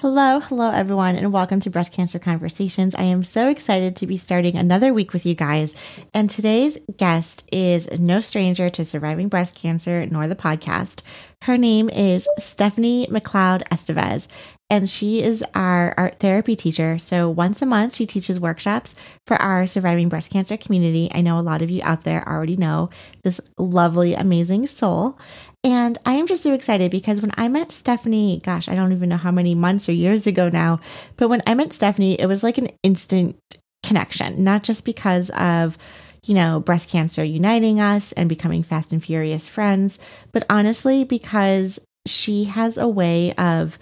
[0.00, 2.94] Hello, hello everyone, and welcome to Breast Cancer Conversations.
[2.94, 5.74] I am so excited to be starting another week with you guys.
[6.14, 11.02] And today's guest is no stranger to surviving breast cancer nor the podcast.
[11.42, 14.26] Her name is Stephanie McLeod Estevez,
[14.70, 16.96] and she is our art therapy teacher.
[16.96, 18.94] So once a month, she teaches workshops
[19.26, 21.10] for our surviving breast cancer community.
[21.12, 22.88] I know a lot of you out there already know
[23.22, 25.18] this lovely, amazing soul.
[25.62, 29.10] And I am just so excited because when I met Stephanie, gosh, I don't even
[29.10, 30.80] know how many months or years ago now,
[31.16, 33.36] but when I met Stephanie, it was like an instant
[33.82, 35.76] connection, not just because of,
[36.24, 39.98] you know, breast cancer uniting us and becoming fast and furious friends,
[40.32, 43.78] but honestly, because she has a way of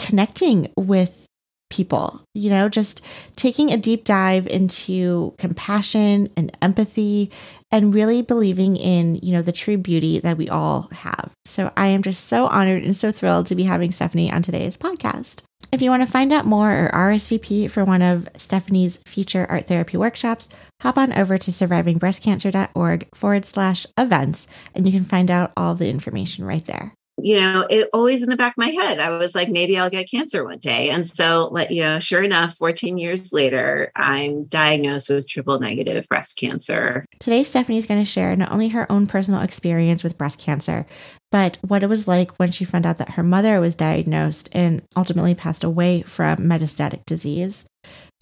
[0.00, 1.26] connecting with
[1.72, 3.00] people, you know, just
[3.34, 7.32] taking a deep dive into compassion and empathy
[7.70, 11.32] and really believing in, you know, the true beauty that we all have.
[11.46, 14.76] So I am just so honored and so thrilled to be having Stephanie on today's
[14.76, 15.42] podcast.
[15.72, 19.66] If you want to find out more or RSVP for one of Stephanie's future art
[19.66, 20.50] therapy workshops,
[20.82, 25.88] hop on over to survivingbreastcancer.org forward slash events, and you can find out all the
[25.88, 28.98] information right there you know, it always in the back of my head.
[28.98, 30.90] I was like, maybe I'll get cancer one day.
[30.90, 36.08] And so, let you know, sure enough, 14 years later, I'm diagnosed with triple negative
[36.08, 37.04] breast cancer.
[37.18, 40.86] Today, Stephanie is going to share not only her own personal experience with breast cancer,
[41.30, 44.82] but what it was like when she found out that her mother was diagnosed and
[44.96, 47.64] ultimately passed away from metastatic disease.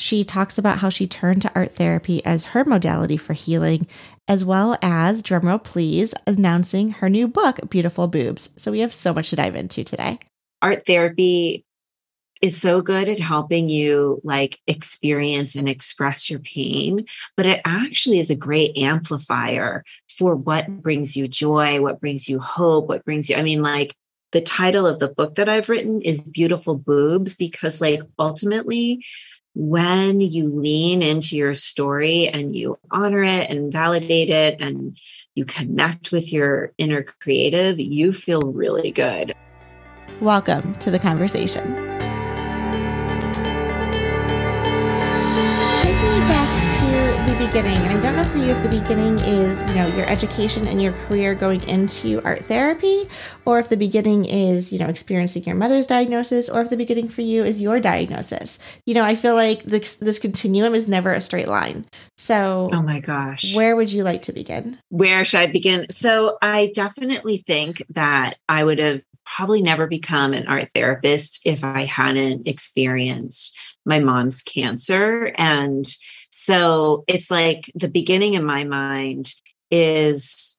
[0.01, 3.87] She talks about how she turned to art therapy as her modality for healing,
[4.27, 8.49] as well as, drumroll please, announcing her new book, Beautiful Boobs.
[8.57, 10.19] So we have so much to dive into today.
[10.63, 11.67] Art therapy
[12.41, 17.05] is so good at helping you like experience and express your pain,
[17.37, 22.41] but it actually is a great amplifier for what brings you joy, what brings you
[22.41, 23.95] hope, what brings you, I mean, like,
[24.33, 29.05] the title of the book that I've written is Beautiful Boobs because, like, ultimately,
[29.55, 34.97] when you lean into your story and you honor it and validate it and
[35.35, 39.35] you connect with your inner creative, you feel really good.
[40.21, 41.90] Welcome to the conversation.
[47.47, 50.67] Beginning, and I don't know for you if the beginning is, you know, your education
[50.67, 53.09] and your career going into art therapy,
[53.47, 57.09] or if the beginning is, you know, experiencing your mother's diagnosis, or if the beginning
[57.09, 58.59] for you is your diagnosis.
[58.85, 61.87] You know, I feel like this this continuum is never a straight line.
[62.19, 64.79] So, oh my gosh, where would you like to begin?
[64.91, 65.87] Where should I begin?
[65.91, 69.01] So, I definitely think that I would have
[69.37, 75.33] probably never become an art therapist if I hadn't experienced my mom's cancer.
[75.37, 75.87] And
[76.31, 79.33] so it's like the beginning in my mind
[79.71, 80.57] is,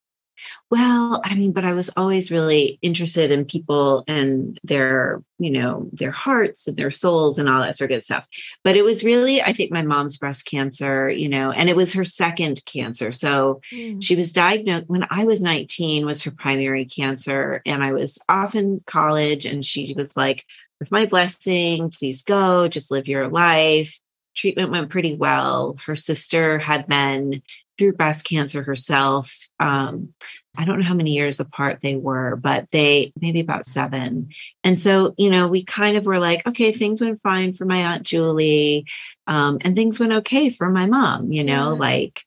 [0.70, 5.90] well, I mean, but I was always really interested in people and their, you know,
[5.92, 8.28] their hearts and their souls and all that sort of stuff.
[8.64, 11.94] But it was really, I think, my mom's breast cancer, you know, and it was
[11.94, 13.12] her second cancer.
[13.12, 14.02] So mm.
[14.02, 17.62] she was diagnosed when I was 19, was her primary cancer.
[17.66, 20.46] And I was off in college and she was like,
[20.80, 24.00] with my blessing, please go, just live your life
[24.36, 25.78] treatment went pretty well.
[25.86, 27.42] Her sister had been
[27.82, 29.36] through breast cancer herself.
[29.60, 30.14] Um,
[30.56, 34.30] I don't know how many years apart they were, but they maybe about seven.
[34.64, 37.78] And so, you know, we kind of were like, okay, things went fine for my
[37.78, 38.86] Aunt Julie.
[39.26, 41.80] Um, and things went okay for my mom, you know, yeah.
[41.80, 42.22] like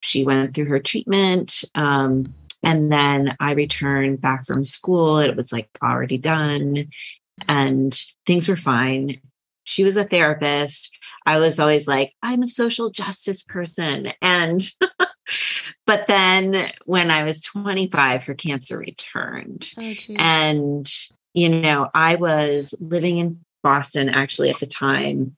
[0.00, 1.64] she went through her treatment.
[1.74, 2.32] Um,
[2.62, 5.18] and then I returned back from school.
[5.18, 6.88] It was like already done
[7.48, 9.20] and things were fine.
[9.64, 10.96] She was a therapist.
[11.26, 14.12] I was always like, I'm a social justice person.
[14.20, 14.62] And,
[15.86, 19.72] but then when I was 25, her cancer returned.
[19.78, 20.90] Oh, and,
[21.32, 25.36] you know, I was living in Boston actually at the time,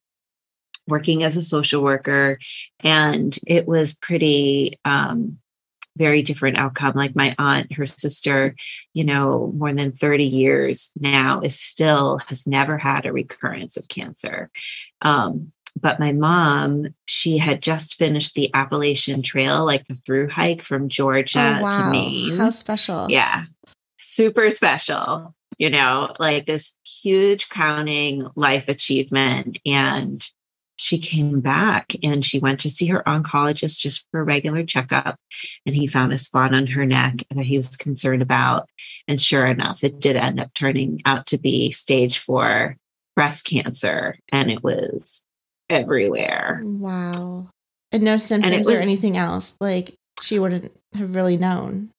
[0.88, 2.38] working as a social worker.
[2.80, 5.38] And it was pretty, um,
[5.96, 6.92] very different outcome.
[6.94, 8.54] Like my aunt, her sister,
[8.92, 13.88] you know, more than 30 years now is still has never had a recurrence of
[13.88, 14.50] cancer.
[15.02, 20.62] Um, but my mom, she had just finished the Appalachian Trail, like the through hike
[20.62, 21.70] from Georgia oh, wow.
[21.70, 22.38] to Maine.
[22.38, 23.06] How special.
[23.10, 23.44] Yeah.
[23.98, 29.58] Super special, you know, like this huge crowning life achievement.
[29.66, 30.26] And
[30.76, 35.18] she came back and she went to see her oncologist just for a regular checkup.
[35.64, 38.68] And he found a spot on her neck that he was concerned about.
[39.08, 42.76] And sure enough, it did end up turning out to be stage four
[43.14, 44.18] breast cancer.
[44.30, 45.22] And it was
[45.70, 46.60] everywhere.
[46.62, 47.48] Wow.
[47.90, 49.54] And no symptoms and was, or anything else.
[49.60, 51.90] Like she wouldn't have really known.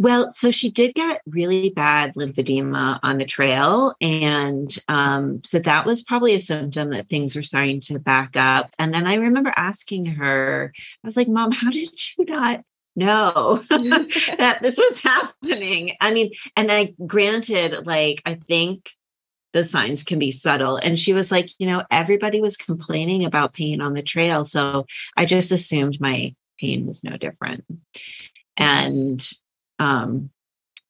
[0.00, 3.94] Well, so she did get really bad lymphedema on the trail.
[4.00, 8.70] And um, so that was probably a symptom that things were starting to back up.
[8.78, 12.62] And then I remember asking her, I was like, Mom, how did you not
[12.96, 15.92] know that this was happening?
[16.00, 18.92] I mean, and I granted, like, I think
[19.52, 20.78] the signs can be subtle.
[20.78, 24.46] And she was like, you know, everybody was complaining about pain on the trail.
[24.46, 27.66] So I just assumed my pain was no different.
[28.56, 29.22] And
[29.80, 30.30] um,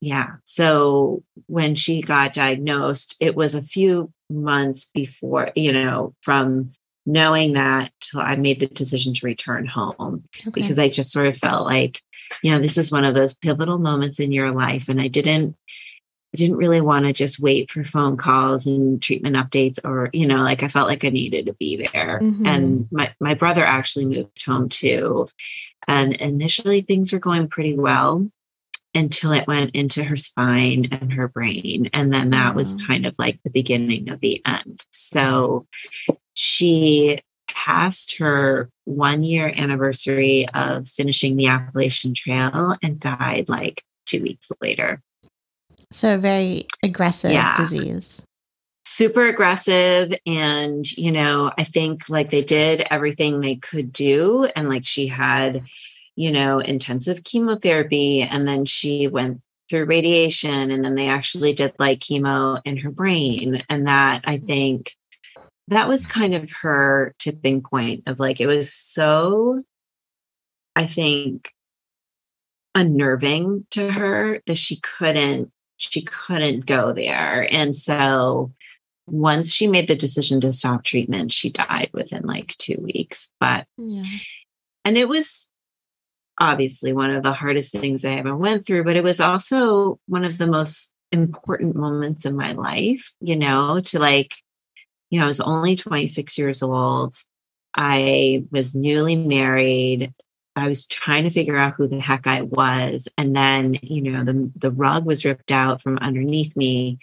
[0.00, 0.36] yeah.
[0.44, 6.72] So when she got diagnosed, it was a few months before, you know, from
[7.06, 10.50] knowing that till I made the decision to return home okay.
[10.52, 12.02] because I just sort of felt like,
[12.42, 14.88] you know, this is one of those pivotal moments in your life.
[14.88, 15.56] And I didn't,
[16.32, 20.26] I didn't really want to just wait for phone calls and treatment updates or, you
[20.26, 22.20] know, like I felt like I needed to be there.
[22.22, 22.46] Mm-hmm.
[22.46, 25.28] And my, my brother actually moved home too.
[25.88, 28.30] And initially things were going pretty well
[28.94, 31.90] until it went into her spine and her brain.
[31.92, 32.86] And then that was mm-hmm.
[32.86, 34.84] kind of like the beginning of the end.
[34.92, 35.66] So
[36.34, 44.22] she passed her one year anniversary of finishing the Appalachian Trail and died like two
[44.22, 45.00] weeks later.
[45.92, 47.54] So, a very aggressive yeah.
[47.54, 48.22] disease.
[48.86, 50.14] Super aggressive.
[50.26, 54.48] And, you know, I think like they did everything they could do.
[54.56, 55.64] And like she had
[56.16, 58.22] you know, intensive chemotherapy.
[58.22, 60.70] And then she went through radiation.
[60.70, 63.62] And then they actually did like chemo in her brain.
[63.68, 64.96] And that I think
[65.68, 69.62] that was kind of her tipping point of like, it was so,
[70.74, 71.52] I think,
[72.74, 78.52] unnerving to her that she couldn't she couldn't go there and so
[79.06, 83.66] once she made the decision to stop treatment she died within like 2 weeks but
[83.76, 84.02] yeah.
[84.84, 85.49] and it was
[86.40, 90.24] obviously one of the hardest things I ever went through, but it was also one
[90.24, 94.34] of the most important moments in my life, you know, to like,
[95.10, 97.14] you know, I was only 26 years old.
[97.74, 100.14] I was newly married.
[100.56, 103.08] I was trying to figure out who the heck I was.
[103.18, 106.98] And then, you know, the, the rug was ripped out from underneath me.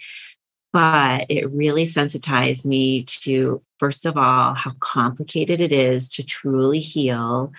[0.72, 6.80] But it really sensitized me to, first of all, how complicated it is to truly
[6.80, 7.52] heal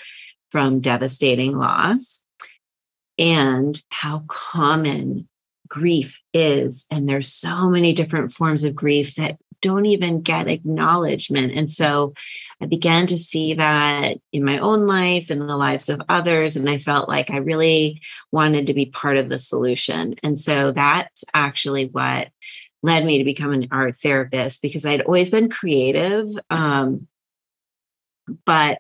[0.50, 2.24] from devastating loss
[3.18, 5.28] and how common
[5.68, 6.88] grief is.
[6.90, 11.54] And there's so many different forms of grief that don't even get acknowledgement.
[11.54, 12.14] And so
[12.62, 16.56] I began to see that in my own life and the lives of others.
[16.56, 20.16] And I felt like I really wanted to be part of the solution.
[20.24, 22.30] And so that's actually what
[22.82, 26.28] led me to become an art therapist because I'd always been creative.
[26.50, 27.09] Um,
[28.46, 28.80] but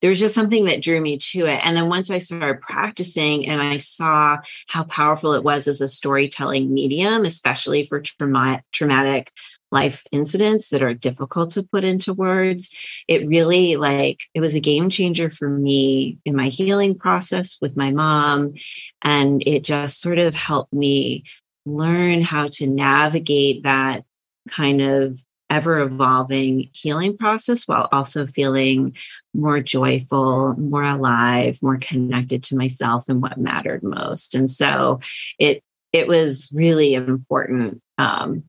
[0.00, 1.64] there was just something that drew me to it.
[1.66, 4.38] And then once I started practicing and I saw
[4.68, 9.30] how powerful it was as a storytelling medium, especially for trauma- traumatic
[9.72, 12.74] life incidents that are difficult to put into words,
[13.08, 17.76] it really like it was a game changer for me in my healing process with
[17.76, 18.54] my mom.
[19.02, 21.24] And it just sort of helped me
[21.64, 24.04] learn how to navigate that
[24.48, 28.96] kind of ever evolving healing process while also feeling
[29.34, 34.34] more joyful, more alive, more connected to myself and what mattered most.
[34.34, 35.00] And so
[35.38, 35.62] it
[35.92, 37.80] it was really important.
[37.98, 38.44] Um,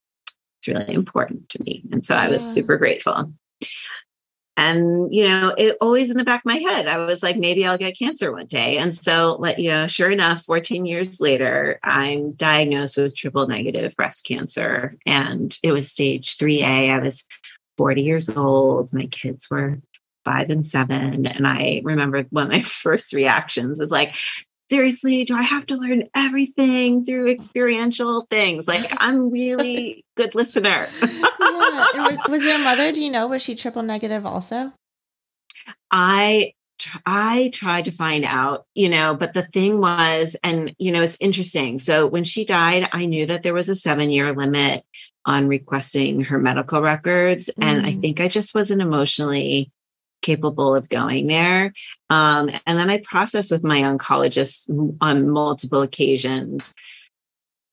[0.60, 1.84] it's really important to me.
[1.92, 3.32] And so I was super grateful.
[4.58, 7.66] And, you know, it always in the back of my head, I was like, maybe
[7.66, 8.78] I'll get cancer one day.
[8.78, 14.26] And so, you know, sure enough, 14 years later, I'm diagnosed with triple negative breast
[14.26, 14.96] cancer.
[15.06, 16.92] And it was stage 3A.
[16.92, 17.24] I was
[17.78, 18.92] 40 years old.
[18.92, 19.78] My kids were
[20.26, 21.28] five and seven.
[21.28, 24.16] And I remember one of my first reactions was like,
[24.70, 28.68] seriously, do I have to learn everything through experiential things?
[28.68, 30.90] Like, I'm really good listener.
[31.02, 31.97] yeah.
[32.30, 34.74] Was, your mother, do you know, was she triple negative also?
[35.92, 36.54] I
[37.06, 41.18] I tried to find out, you know, but the thing was, and you know, it's
[41.20, 41.80] interesting.
[41.80, 44.84] So when she died, I knew that there was a seven year limit
[45.26, 47.50] on requesting her medical records.
[47.60, 47.66] Mm.
[47.66, 48.02] And I mm.
[48.02, 49.72] think I just wasn't emotionally
[50.22, 51.74] capable of going there.
[52.10, 56.74] Um, and then I processed with my oncologist on multiple occasions.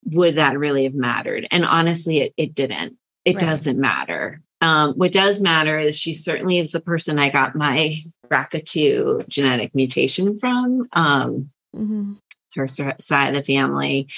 [0.06, 1.46] Would that really have mattered?
[1.50, 2.99] And honestly, it, it didn't.
[3.25, 3.40] It right.
[3.40, 4.40] doesn't matter.
[4.61, 9.75] um, what does matter is she certainly is the person I got my BRCA2 genetic
[9.75, 10.88] mutation from.
[10.93, 12.14] Um, mm-hmm.
[12.47, 14.09] It's her side of the family.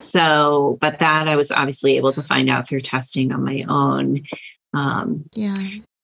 [0.00, 4.22] So, but that I was obviously able to find out through testing on my own.
[4.74, 5.54] Um, yeah.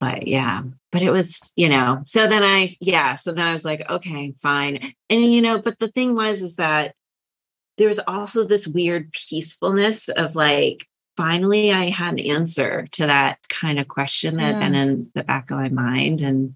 [0.00, 0.62] But yeah,
[0.92, 4.32] but it was, you know, so then I, yeah, so then I was like, okay,
[4.40, 4.94] fine.
[5.10, 6.94] And, you know, but the thing was, is that
[7.78, 10.86] there was also this weird peacefulness of like,
[11.18, 14.60] finally I had an answer to that kind of question that yeah.
[14.60, 16.22] been in the back of my mind.
[16.22, 16.54] And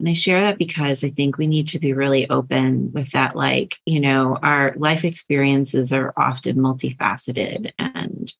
[0.00, 3.36] and I share that because I think we need to be really open with that.
[3.36, 8.34] Like, you know, our life experiences are often multifaceted and,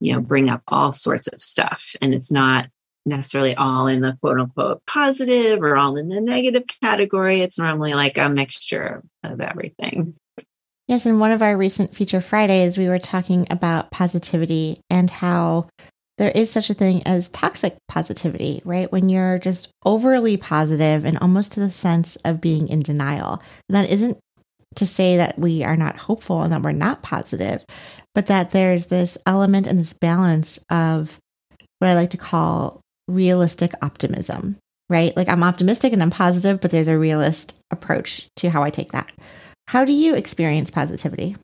[0.00, 1.94] you know, bring up all sorts of stuff.
[2.00, 2.70] And it's not
[3.04, 7.42] necessarily all in the quote unquote positive or all in the negative category.
[7.42, 10.14] It's normally like a mixture of everything.
[10.86, 15.68] Yes, in one of our recent feature Fridays, we were talking about positivity and how
[16.18, 18.92] there is such a thing as toxic positivity, right?
[18.92, 23.42] When you're just overly positive and almost to the sense of being in denial.
[23.68, 24.18] And that isn't
[24.76, 27.64] to say that we are not hopeful and that we're not positive,
[28.14, 31.18] but that there's this element and this balance of
[31.78, 34.56] what I like to call realistic optimism,
[34.90, 35.16] right?
[35.16, 38.92] Like I'm optimistic and I'm positive, but there's a realist approach to how I take
[38.92, 39.10] that.
[39.66, 41.36] How do you experience positivity?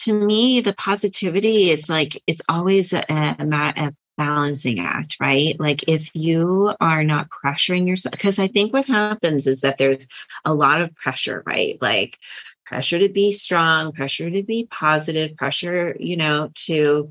[0.00, 5.58] To me, the positivity is like it's always a, a, balancing act, right?
[5.60, 10.08] Like if you are not pressuring yourself, because I think what happens is that there's
[10.44, 11.76] a lot of pressure, right?
[11.80, 12.18] Like
[12.64, 17.10] pressure to be strong, pressure to be positive, pressure, you know, to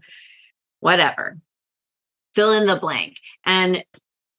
[0.80, 1.38] whatever,
[2.34, 3.18] fill in the blank.
[3.46, 3.84] And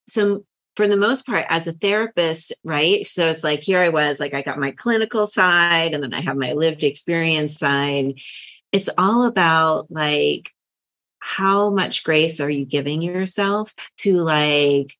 [0.06, 0.44] so
[0.76, 3.06] for the most part as a therapist right?
[3.06, 6.20] So it's like here i was like i got my clinical side and then i
[6.20, 8.14] have my lived experience side.
[8.72, 10.52] It's all about like
[11.18, 14.94] how much grace are you giving yourself to like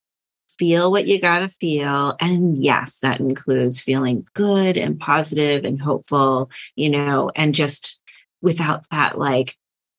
[0.58, 2.16] feel what you got to feel?
[2.20, 8.00] And yes that includes feeling good and positive and hopeful you know and just
[8.40, 9.56] without that like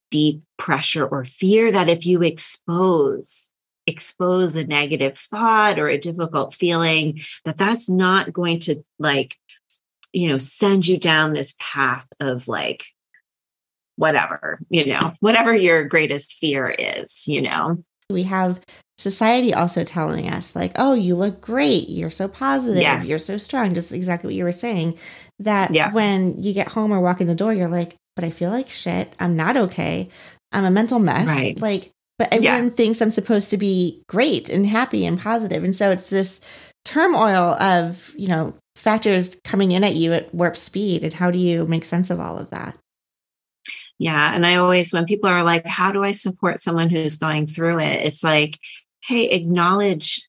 [0.10, 3.52] deep pressure or fear that if you expose
[3.88, 9.38] expose a negative thought or a difficult feeling that that's not going to like
[10.12, 12.86] you know send you down this path of like
[13.96, 17.84] whatever you know whatever your greatest fear is you know?
[18.10, 18.62] We have
[18.98, 21.90] society also telling us like oh you look great.
[21.90, 22.82] You're so positive.
[22.82, 23.08] Yes.
[23.08, 23.74] you're so strong.
[23.74, 24.98] Just exactly what you were saying
[25.40, 25.92] that yeah.
[25.92, 28.70] when you get home or walk in the door you're like but i feel like
[28.70, 29.14] shit.
[29.20, 30.10] I'm not okay.
[30.52, 31.28] I'm a mental mess.
[31.28, 31.60] Right.
[31.60, 32.70] like but everyone yeah.
[32.72, 35.64] thinks I'm supposed to be great and happy and positive.
[35.64, 36.40] And so it's this
[36.86, 41.04] turmoil of, you know, factors coming in at you at warp speed.
[41.04, 42.78] And how do you make sense of all of that?
[44.00, 44.34] Yeah.
[44.34, 47.80] And I always, when people are like, how do I support someone who's going through
[47.80, 48.06] it?
[48.06, 48.60] It's like,
[49.04, 50.27] hey, acknowledge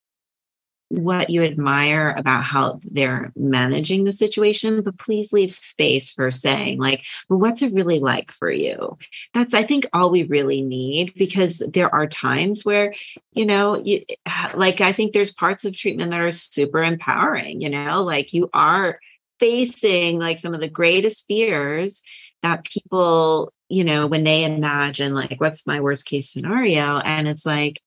[0.88, 6.78] what you admire about how they're managing the situation, but please leave space for saying,
[6.78, 8.96] like, well, what's it really like for you?
[9.34, 12.94] That's, I think, all we really need because there are times where,
[13.32, 14.02] you know, you,
[14.54, 18.48] like, I think there's parts of treatment that are super empowering, you know, like you
[18.54, 18.98] are
[19.38, 22.02] facing like some of the greatest fears
[22.42, 26.98] that people, you know, when they imagine, like, what's my worst case scenario?
[26.98, 27.82] And it's like,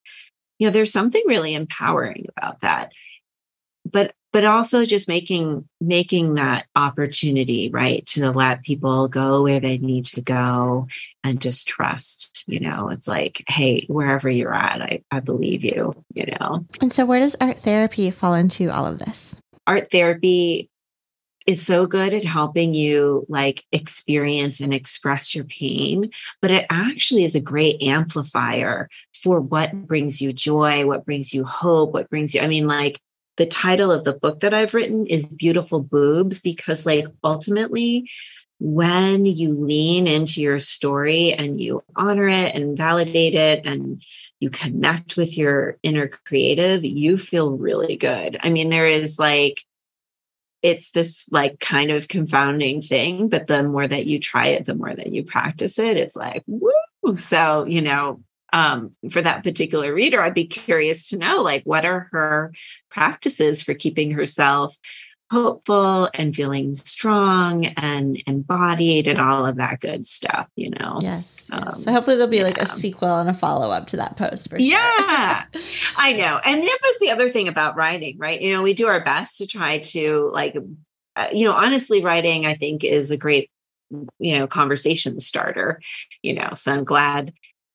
[0.61, 2.91] you know there's something really empowering about that.
[3.83, 9.79] But but also just making making that opportunity right to let people go where they
[9.79, 10.87] need to go
[11.23, 15.95] and just trust you know it's like hey wherever you're at i, I believe you
[16.13, 16.65] you know?
[16.79, 19.35] And so where does art therapy fall into all of this?
[19.65, 20.69] Art therapy
[21.47, 27.23] is so good at helping you like experience and express your pain but it actually
[27.23, 28.87] is a great amplifier
[29.21, 32.99] for what brings you joy, what brings you hope, what brings you, I mean, like
[33.37, 38.09] the title of the book that I've written is Beautiful Boobs, because like ultimately,
[38.59, 44.03] when you lean into your story and you honor it and validate it and
[44.39, 48.37] you connect with your inner creative, you feel really good.
[48.41, 49.63] I mean, there is like,
[50.61, 54.75] it's this like kind of confounding thing, but the more that you try it, the
[54.75, 56.71] more that you practice it, it's like, woo.
[57.15, 58.21] So, you know,
[58.53, 62.53] um, for that particular reader, I'd be curious to know like what are her
[62.89, 64.75] practices for keeping herself
[65.31, 70.99] hopeful and feeling strong and embodied and all of that good stuff, you know?
[71.01, 71.47] Yes.
[71.53, 71.83] Um, yes.
[71.85, 72.43] So hopefully there'll be yeah.
[72.43, 74.67] like a sequel and a follow up to that post for sure.
[74.67, 75.45] Yeah.
[75.97, 76.41] I know.
[76.43, 78.41] And that was the other thing about writing, right?
[78.41, 80.57] You know, we do our best to try to like,
[81.15, 83.49] uh, you know, honestly, writing, I think is a great,
[84.19, 85.81] you know, conversation starter,
[86.21, 87.31] you know, so I'm glad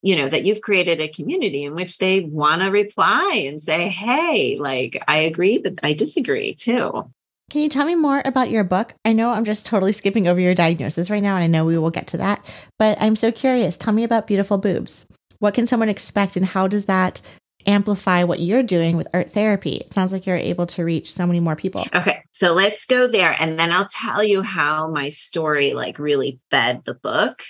[0.07, 3.89] you know that you've created a community in which they want to reply and say
[3.89, 7.11] hey like i agree but i disagree too
[7.49, 8.93] can you tell me more about your book?
[9.05, 11.77] I know I'm just totally skipping over your diagnosis right now, and I know we
[11.77, 12.43] will get to that,
[12.77, 13.77] but I'm so curious.
[13.77, 15.05] Tell me about Beautiful Boobs.
[15.39, 17.21] What can someone expect, and how does that
[17.65, 19.77] amplify what you're doing with art therapy?
[19.77, 21.85] It sounds like you're able to reach so many more people.
[21.95, 26.41] Okay, so let's go there, and then I'll tell you how my story like really
[26.51, 27.43] fed the book.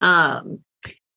[0.00, 0.60] Um,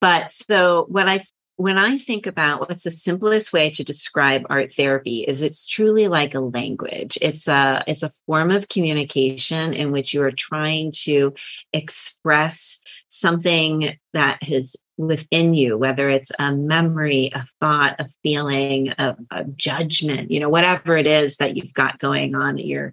[0.04, 1.24] but so what I
[1.56, 6.10] when I think about what's the simplest way to describe art therapy is it's truly
[6.10, 7.18] like a language.
[7.22, 11.34] It's a it's a form of communication in which you are trying to
[11.72, 19.16] express something that is within you, whether it's a memory, a thought, a feeling, a,
[19.32, 22.92] a judgment, you know, whatever it is that you've got going on that you're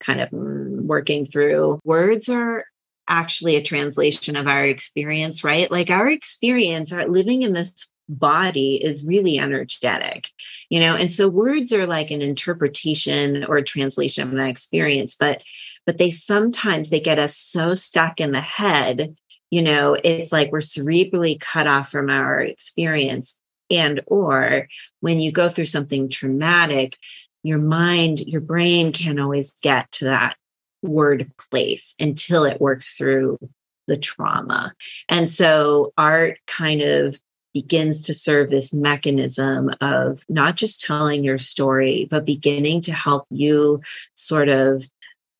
[0.00, 1.78] kind of mm, working through.
[1.84, 2.64] Words are
[3.08, 5.70] actually a translation of our experience, right?
[5.70, 10.30] Like our experience, our living in this body is really energetic
[10.70, 15.14] you know and so words are like an interpretation or a translation of that experience
[15.18, 15.42] but
[15.84, 19.14] but they sometimes they get us so stuck in the head
[19.50, 23.38] you know it's like we're cerebrally cut off from our experience
[23.70, 24.68] and or
[25.00, 26.96] when you go through something traumatic
[27.42, 30.34] your mind your brain can't always get to that
[30.82, 33.38] word place until it works through
[33.86, 34.74] the trauma.
[35.08, 37.18] And so art kind of
[37.54, 43.26] begins to serve this mechanism of not just telling your story, but beginning to help
[43.30, 43.80] you
[44.14, 44.88] sort of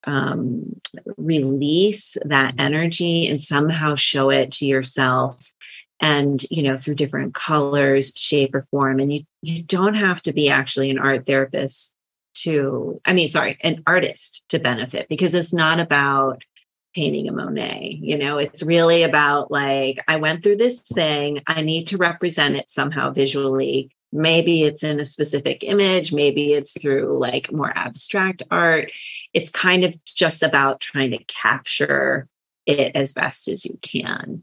[0.04, 0.80] um,
[1.16, 5.52] release that energy and somehow show it to yourself
[6.00, 9.00] and you know through different colors shape or form.
[9.00, 11.94] And you you don't have to be actually an art therapist
[12.42, 16.42] to i mean sorry an artist to benefit because it's not about
[16.94, 17.98] painting a Monet.
[18.00, 22.56] You know, it's really about like, I went through this thing, I need to represent
[22.56, 23.90] it somehow visually.
[24.10, 28.90] Maybe it's in a specific image, maybe it's through like more abstract art.
[29.34, 32.26] It's kind of just about trying to capture
[32.66, 34.42] it as best as you can.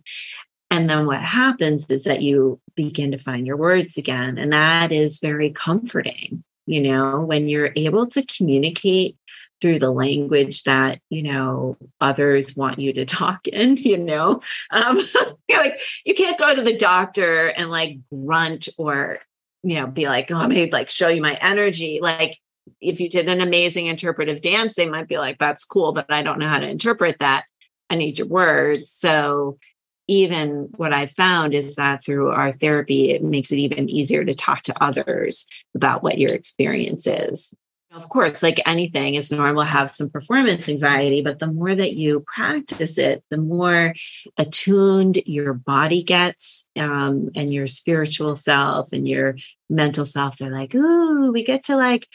[0.71, 4.37] And then what happens is that you begin to find your words again.
[4.37, 9.17] And that is very comforting, you know, when you're able to communicate
[9.61, 14.41] through the language that you know others want you to talk in you know?
[14.71, 14.99] Um
[15.49, 19.19] like you can't go to the doctor and like grunt or
[19.63, 21.99] you know be like oh me like show you my energy.
[22.01, 22.37] Like
[22.81, 26.23] if you did an amazing interpretive dance they might be like that's cool but i
[26.23, 27.45] don't know how to interpret that.
[27.89, 28.91] I need your words.
[28.91, 29.57] So
[30.07, 34.33] even what I've found is that through art therapy it makes it even easier to
[34.33, 37.53] talk to others about what your experience is
[37.95, 41.93] of course, like anything, it's normal to have some performance anxiety, but the more that
[41.93, 43.93] you practice it, the more
[44.37, 49.37] attuned your body gets um, and your spiritual self and your
[49.69, 50.37] mental self.
[50.37, 52.07] They're like, ooh, we get to like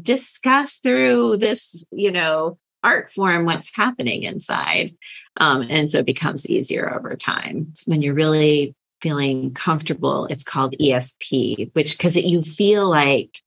[0.00, 4.94] discuss through this, you know, art form what's happening inside.
[5.38, 7.72] Um, and so it becomes easier over time.
[7.86, 13.40] When you're really feeling comfortable, it's called ESP, which because you feel like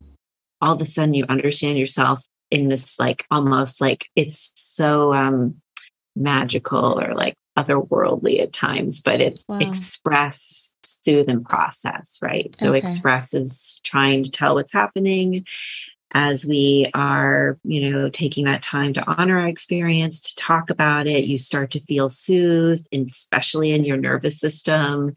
[0.62, 5.56] all of a sudden you understand yourself in this like almost like it's so um
[6.16, 9.58] magical or like otherworldly at times but it's wow.
[9.60, 12.78] express soothe and process right so okay.
[12.78, 15.46] express is trying to tell what's happening
[16.18, 21.06] as we are you know taking that time to honor our experience to talk about
[21.06, 25.14] it you start to feel soothed especially in your nervous system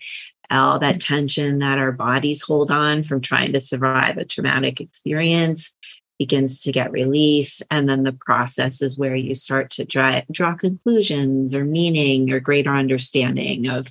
[0.51, 5.75] all that tension that our bodies hold on from trying to survive a traumatic experience
[6.19, 7.63] begins to get released.
[7.71, 12.41] And then the process is where you start to draw, draw conclusions or meaning or
[12.41, 13.91] greater understanding of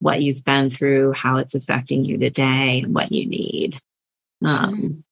[0.00, 3.78] what you've been through how it's affecting you today and what you need.
[4.44, 5.04] Um,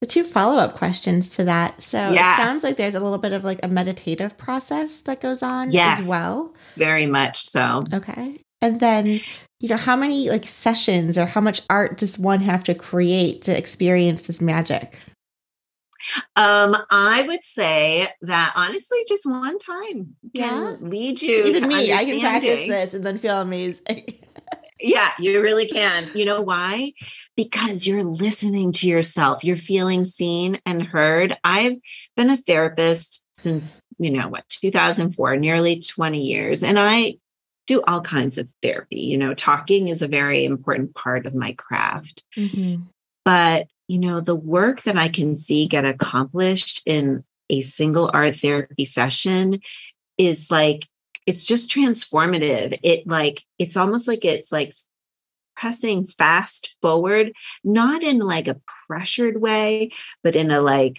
[0.00, 2.34] the two follow-up questions to that so yeah.
[2.34, 5.70] it sounds like there's a little bit of like a meditative process that goes on
[5.70, 9.20] yes, as well very much so okay and then
[9.60, 13.42] you know, how many like sessions or how much art does one have to create
[13.42, 14.98] to experience this magic?
[16.36, 20.76] Um, I would say that honestly, just one time yeah.
[20.80, 21.44] lead you.
[21.46, 24.18] Even me, I can practice this and then feel amazing.
[24.80, 26.10] yeah, you really can.
[26.14, 26.92] You know why?
[27.36, 29.44] Because you're listening to yourself.
[29.44, 31.34] You're feeling seen and heard.
[31.44, 31.76] I've
[32.16, 36.62] been a therapist since, you know, what, 2004, nearly 20 years.
[36.62, 37.18] And I
[37.66, 39.00] do all kinds of therapy.
[39.00, 42.24] You know, talking is a very important part of my craft.
[42.36, 42.82] Mm-hmm.
[43.24, 48.36] But, you know, the work that I can see get accomplished in a single art
[48.36, 49.60] therapy session
[50.16, 50.86] is like,
[51.28, 52.78] it's just transformative.
[52.82, 54.72] It like, it's almost like it's like
[55.54, 59.90] pressing fast forward, not in like a pressured way,
[60.24, 60.96] but in a like,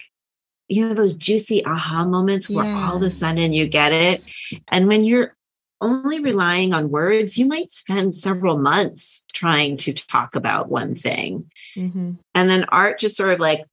[0.68, 2.88] you know, those juicy aha moments where yeah.
[2.88, 4.22] all of a sudden you get it.
[4.68, 5.34] And when you're
[5.80, 11.50] only relying on words, you might spend several months trying to talk about one thing.
[11.76, 12.12] Mm-hmm.
[12.36, 13.64] And then art just sort of like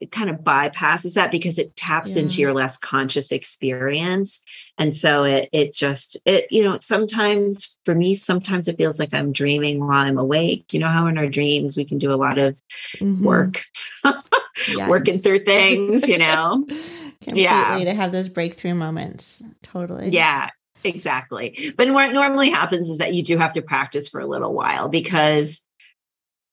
[0.00, 2.22] it kind of bypasses that because it taps yeah.
[2.22, 4.42] into your less conscious experience.
[4.78, 9.12] And so it it just it you know sometimes for me sometimes it feels like
[9.12, 10.72] i'm dreaming while i'm awake.
[10.72, 12.60] You know how in our dreams we can do a lot of
[12.96, 13.24] mm-hmm.
[13.24, 13.64] work
[14.88, 16.66] working through things you know?
[17.20, 19.42] Completely yeah to have those breakthrough moments.
[19.62, 20.08] Totally.
[20.08, 20.48] Yeah
[20.82, 21.74] exactly.
[21.76, 24.88] But what normally happens is that you do have to practice for a little while
[24.88, 25.62] because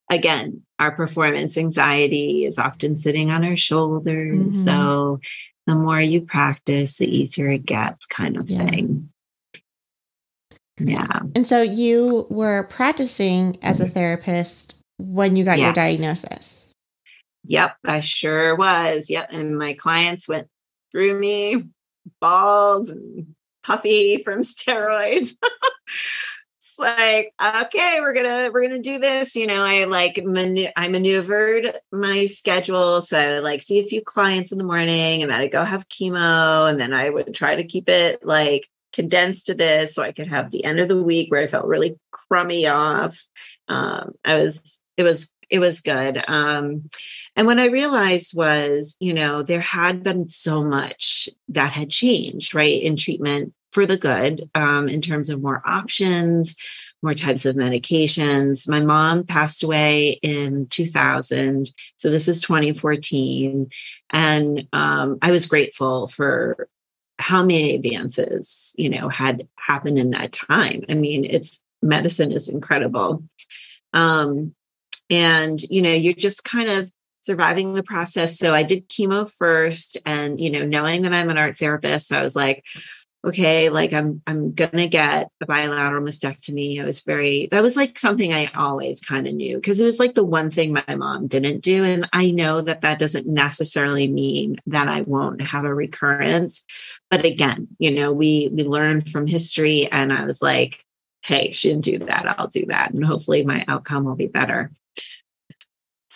[0.10, 4.36] again, our performance anxiety is often sitting on our shoulders.
[4.36, 4.52] Mm-hmm.
[4.52, 5.20] So
[5.66, 8.66] the more you practice, the easier it gets, kind of yeah.
[8.66, 9.10] thing.
[10.80, 11.08] Yeah.
[11.36, 15.66] And so you were practicing as a therapist when you got yes.
[15.66, 16.74] your diagnosis.
[17.46, 19.10] Yep, I sure was.
[19.10, 19.30] Yep.
[19.32, 20.48] And my clients went
[20.92, 21.64] through me
[22.22, 25.36] bald and puffy from steroids.
[26.80, 31.78] like okay we're gonna we're gonna do this you know i like manu- i maneuvered
[31.92, 35.42] my schedule so I would like see a few clients in the morning and then
[35.42, 39.54] I'd go have chemo and then i would try to keep it like condensed to
[39.54, 42.68] this so i could have the end of the week where i felt really crummy
[42.68, 43.22] off.
[43.68, 46.22] Um i was it was it was good.
[46.28, 46.90] Um
[47.36, 52.54] and what i realized was you know there had been so much that had changed
[52.54, 56.56] right in treatment for the good um, in terms of more options,
[57.02, 58.68] more types of medications.
[58.68, 61.72] My mom passed away in 2000.
[61.98, 63.70] So this is 2014.
[64.10, 66.68] And um, I was grateful for
[67.20, 70.84] how many advances, you know, had happened in that time.
[70.90, 73.24] I mean, it's medicine is incredible.
[73.94, 74.54] Um,
[75.10, 78.38] and, you know, you're just kind of surviving the process.
[78.38, 79.98] So I did chemo first.
[80.06, 82.64] And, you know, knowing that I'm an art therapist, I was like,
[83.26, 86.82] okay, like I'm I'm gonna get a bilateral mastectomy.
[86.82, 90.00] I was very that was like something I always kind of knew because it was
[90.00, 94.08] like the one thing my mom didn't do, and I know that that doesn't necessarily
[94.08, 96.64] mean that I won't have a recurrence.
[97.10, 100.86] But again, you know, we we learn from history, and I was like,
[101.24, 102.40] hey, she didn't do that.
[102.40, 104.72] I'll do that, and hopefully my outcome will be better.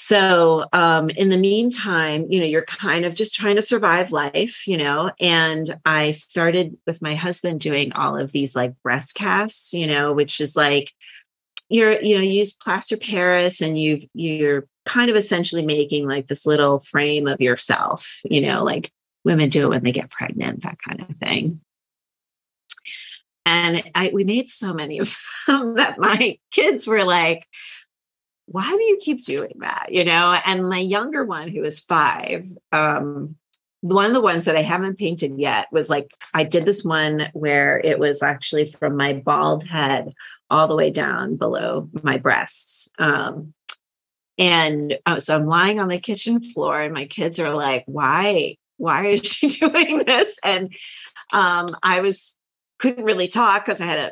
[0.03, 4.67] So, um, in the meantime, you know, you're kind of just trying to survive life,
[4.67, 5.11] you know.
[5.19, 10.11] And I started with my husband doing all of these like breast casts, you know,
[10.11, 10.91] which is like
[11.69, 16.27] you're, you know, you use plaster Paris and you've, you're kind of essentially making like
[16.27, 18.91] this little frame of yourself, you know, like
[19.23, 21.61] women do it when they get pregnant, that kind of thing.
[23.45, 25.15] And I, we made so many of
[25.47, 27.45] them that my kids were like,
[28.51, 29.87] why do you keep doing that?
[29.89, 33.35] You know, and my younger one, who is five, um,
[33.81, 37.29] one of the ones that I haven't painted yet was like I did this one
[37.33, 40.13] where it was actually from my bald head
[40.49, 42.89] all the way down below my breasts.
[42.99, 43.53] Um,
[44.37, 48.57] and uh, so I'm lying on the kitchen floor, and my kids are like, "Why?
[48.77, 50.73] Why is she doing this?" And
[51.33, 52.37] um, I was
[52.77, 54.11] couldn't really talk because I had a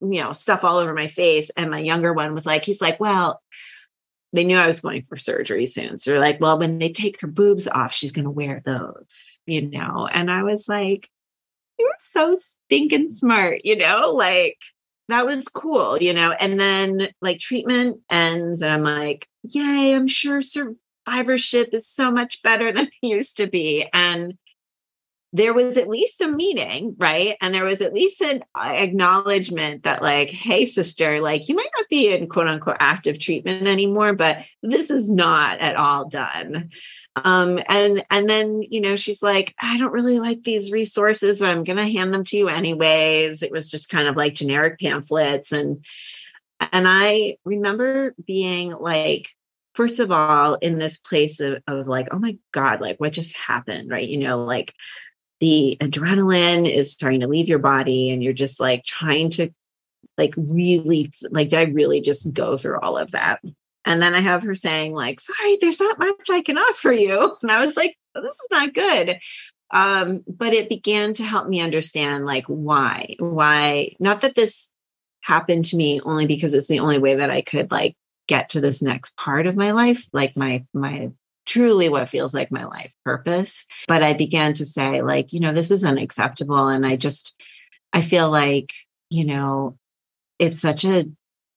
[0.00, 1.50] you know stuff all over my face.
[1.56, 3.42] And my younger one was like, "He's like, well."
[4.32, 5.96] They knew I was going for surgery soon.
[5.96, 9.38] So they're like, well, when they take her boobs off, she's going to wear those,
[9.46, 10.08] you know?
[10.12, 11.08] And I was like,
[11.78, 14.12] you're so stinking smart, you know?
[14.12, 14.58] Like,
[15.08, 16.32] that was cool, you know?
[16.32, 22.42] And then like treatment ends, and I'm like, yay, I'm sure survivorship is so much
[22.42, 23.86] better than it used to be.
[23.92, 24.34] And
[25.32, 27.36] there was at least a meeting, right?
[27.40, 31.68] And there was at least an uh, acknowledgement that, like, hey, sister, like, you might
[31.76, 36.70] not be in quote unquote active treatment anymore, but this is not at all done.
[37.24, 41.48] Um, and and then you know she's like, I don't really like these resources, but
[41.48, 43.42] I'm gonna hand them to you anyways.
[43.42, 45.84] It was just kind of like generic pamphlets, and
[46.72, 49.30] and I remember being like,
[49.74, 53.36] first of all, in this place of, of like, oh my God, like what just
[53.36, 54.08] happened, right?
[54.08, 54.74] You know, like
[55.40, 59.50] the adrenaline is starting to leave your body and you're just like trying to
[60.16, 63.40] like really like did I really just go through all of that?
[63.84, 67.36] And then I have her saying, like, sorry, there's not much I can offer you.
[67.42, 69.18] And I was like, this is not good.
[69.70, 74.72] Um, but it began to help me understand like why, why, not that this
[75.20, 77.96] happened to me only because it's the only way that I could like
[78.26, 81.10] get to this next part of my life, like my my
[81.48, 83.66] truly what feels like my life purpose.
[83.88, 86.68] But I began to say, like, you know, this is unacceptable.
[86.68, 87.40] And I just,
[87.92, 88.72] I feel like,
[89.10, 89.76] you know,
[90.38, 91.06] it's such a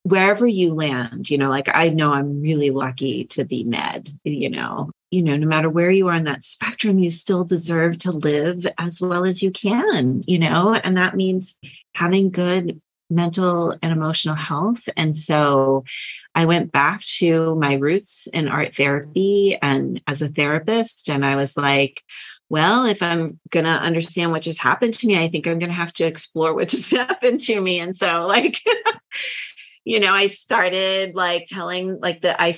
[0.04, 4.50] wherever you land, you know, like I know I'm really lucky to be med, you
[4.50, 8.12] know, you know, no matter where you are in that spectrum, you still deserve to
[8.12, 11.60] live as well as you can, you know, and that means
[11.94, 14.88] having good mental and emotional health.
[14.97, 15.84] And so
[16.34, 21.36] I went back to my roots in art therapy and as a therapist, and I
[21.36, 22.04] was like,
[22.52, 25.69] well, if I'm going to understand what just happened to me, I think I'm going
[25.69, 27.80] to have to explore what just happened to me.
[27.80, 28.58] And so, like,
[29.86, 32.54] you know, I started like telling, like, the, I,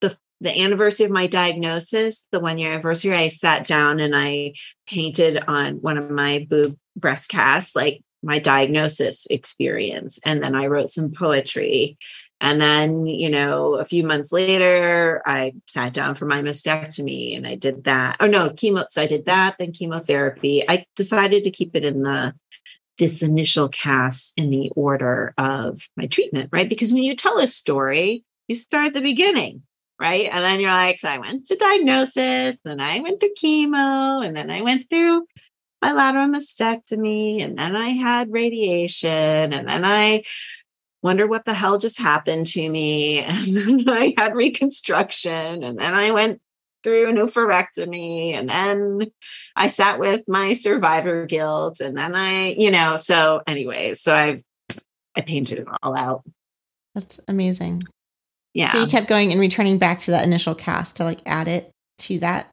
[0.00, 4.52] the, the anniversary of my diagnosis, the one year anniversary, I sat down and I
[4.86, 10.18] painted on one of my boob breast casts, like my diagnosis experience.
[10.24, 11.98] And then I wrote some poetry.
[12.40, 17.46] And then, you know, a few months later, I sat down for my mastectomy and
[17.46, 18.16] I did that.
[18.20, 18.84] Oh no, chemo.
[18.88, 20.62] So I did that, then chemotherapy.
[20.68, 22.34] I decided to keep it in the
[22.98, 26.68] this initial cast in the order of my treatment, right?
[26.68, 29.62] Because when you tell a story, you start at the beginning,
[30.00, 30.28] right?
[30.30, 34.36] And then you're like, so I went to diagnosis, then I went through chemo, and
[34.36, 35.26] then I went through
[35.84, 40.22] bilateral mastectomy, and then I had radiation, and then I
[41.02, 43.20] wonder what the hell just happened to me.
[43.24, 46.40] And then I had reconstruction, and then I went
[46.82, 49.10] through an oophorectomy, and then
[49.54, 54.42] I sat with my survivor guilt, and then I, you know, so anyway, so I've
[55.16, 56.22] I painted it all out.
[56.94, 57.82] That's amazing.
[58.54, 58.72] Yeah.
[58.72, 61.70] So you kept going and returning back to that initial cast to like add it
[61.98, 62.50] to that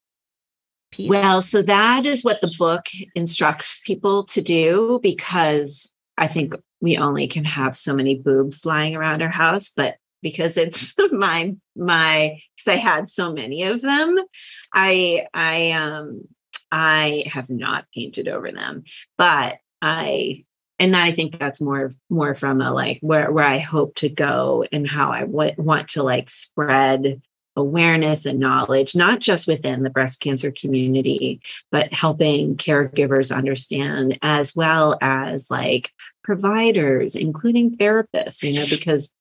[0.91, 1.09] piece.
[1.09, 6.97] Well, so that is what the book instructs people to do because I think we
[6.97, 12.39] only can have so many boobs lying around our house, but because it's my my
[12.55, 14.17] because I had so many of them,
[14.73, 16.27] I I um
[16.71, 18.83] I have not painted over them,
[19.17, 20.45] but I
[20.79, 24.65] and I think that's more more from a like where where I hope to go
[24.71, 27.21] and how I w- want to like spread
[27.55, 34.55] awareness and knowledge, not just within the breast cancer community, but helping caregivers understand as
[34.55, 35.91] well as like
[36.23, 39.11] providers, including therapists, you know, because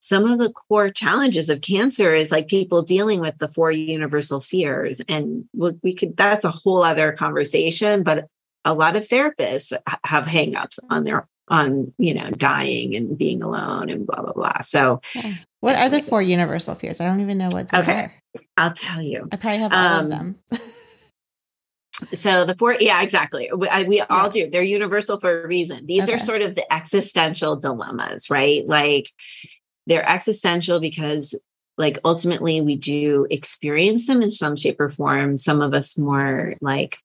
[0.00, 4.40] some of the core challenges of cancer is like people dealing with the four universal
[4.40, 5.00] fears.
[5.08, 8.26] And we could, that's a whole other conversation, but
[8.64, 9.72] a lot of therapists
[10.04, 14.60] have hangups on their on you know dying and being alone and blah blah blah.
[14.60, 15.00] So
[15.60, 17.00] what are the four universal fears?
[17.00, 17.92] I don't even know what they okay.
[17.92, 18.14] are.
[18.56, 19.28] i'll tell you.
[19.32, 20.38] I probably have all um, of them.
[22.14, 23.50] so the four yeah exactly.
[23.56, 24.48] We, I, we all do.
[24.48, 25.86] They're universal for a reason.
[25.86, 26.14] These okay.
[26.14, 28.66] are sort of the existential dilemmas right?
[28.66, 29.10] Like
[29.86, 31.34] they're existential because
[31.78, 35.38] like ultimately we do experience them in some shape or form.
[35.38, 36.98] Some of us more like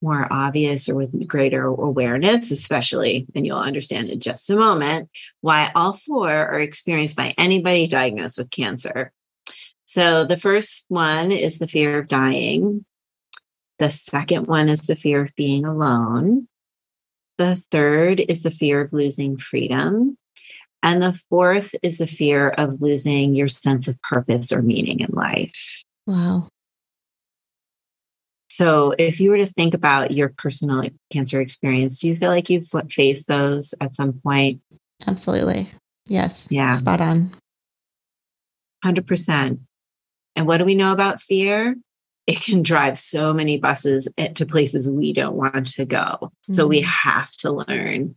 [0.00, 5.70] more obvious or with greater awareness, especially, and you'll understand in just a moment why
[5.74, 9.12] all four are experienced by anybody diagnosed with cancer.
[9.86, 12.84] So the first one is the fear of dying.
[13.78, 16.48] The second one is the fear of being alone.
[17.38, 20.18] The third is the fear of losing freedom.
[20.82, 25.10] And the fourth is the fear of losing your sense of purpose or meaning in
[25.10, 25.82] life.
[26.06, 26.48] Wow.
[28.48, 32.48] So, if you were to think about your personal cancer experience, do you feel like
[32.48, 34.60] you've faced those at some point?
[35.06, 35.70] Absolutely.
[36.06, 36.48] Yes.
[36.50, 36.76] Yeah.
[36.76, 37.30] Spot on.
[38.84, 39.58] 100%.
[40.34, 41.76] And what do we know about fear?
[42.26, 46.32] It can drive so many buses to places we don't want to go.
[46.40, 46.70] So, mm-hmm.
[46.70, 48.16] we have to learn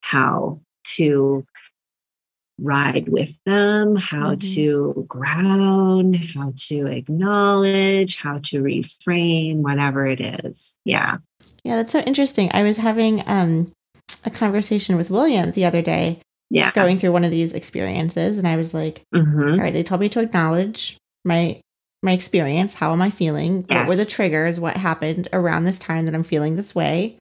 [0.00, 0.60] how
[0.96, 1.44] to
[2.60, 4.54] ride with them, how mm-hmm.
[4.54, 10.76] to ground, how to acknowledge, how to reframe, whatever it is.
[10.84, 11.18] Yeah.
[11.64, 12.50] Yeah, that's so interesting.
[12.52, 13.72] I was having um,
[14.24, 16.20] a conversation with William the other day.
[16.50, 16.70] Yeah.
[16.72, 18.38] Going through one of these experiences.
[18.38, 19.52] And I was like, mm-hmm.
[19.52, 21.60] All right, they told me to acknowledge my
[22.02, 22.74] my experience.
[22.74, 23.66] How am I feeling?
[23.68, 23.80] Yes.
[23.80, 24.58] What were the triggers?
[24.58, 27.18] What happened around this time that I'm feeling this way?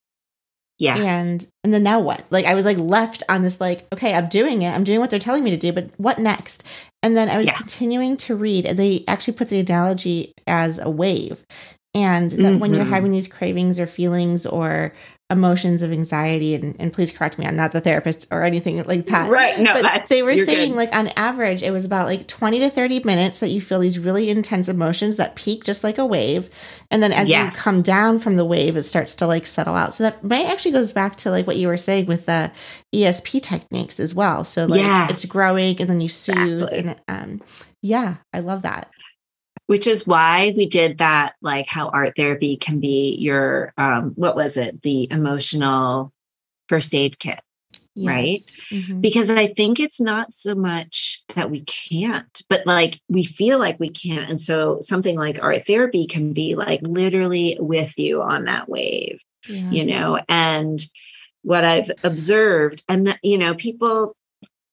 [0.80, 1.00] Yes.
[1.00, 2.24] And and then now what?
[2.30, 4.70] Like I was like left on this like, okay, I'm doing it.
[4.70, 6.64] I'm doing what they're telling me to do, but what next?
[7.02, 7.58] And then I was yes.
[7.58, 11.46] continuing to read and they actually put the analogy as a wave.
[11.94, 12.60] And that mm-hmm.
[12.60, 12.94] when you're mm-hmm.
[12.94, 14.94] having these cravings or feelings or
[15.30, 19.06] emotions of anxiety and, and please correct me i'm not the therapist or anything like
[19.08, 20.78] that right no but they were saying good.
[20.78, 24.00] like on average it was about like 20 to 30 minutes that you feel these
[24.00, 26.50] really intense emotions that peak just like a wave
[26.92, 27.58] and then as yes.
[27.58, 30.46] you come down from the wave it starts to like settle out so that might
[30.46, 32.50] actually goes back to like what you were saying with the
[32.96, 35.10] esp techniques as well so like yes.
[35.10, 36.78] it's growing and then you soothe exactly.
[36.78, 37.42] and um
[37.82, 38.90] yeah i love that
[39.68, 44.36] which is why we did that like how art therapy can be your um what
[44.36, 46.12] was it the emotional
[46.68, 47.40] first aid kit
[47.98, 48.08] yes.
[48.08, 48.42] right?
[48.72, 49.02] Mm-hmm.
[49.02, 53.80] Because I think it's not so much that we can't, but like we feel like
[53.80, 54.30] we can't.
[54.30, 59.20] And so something like art therapy can be like literally with you on that wave,
[59.48, 59.70] yeah.
[59.72, 60.80] you know, and
[61.42, 64.16] what I've observed, and that, you know, people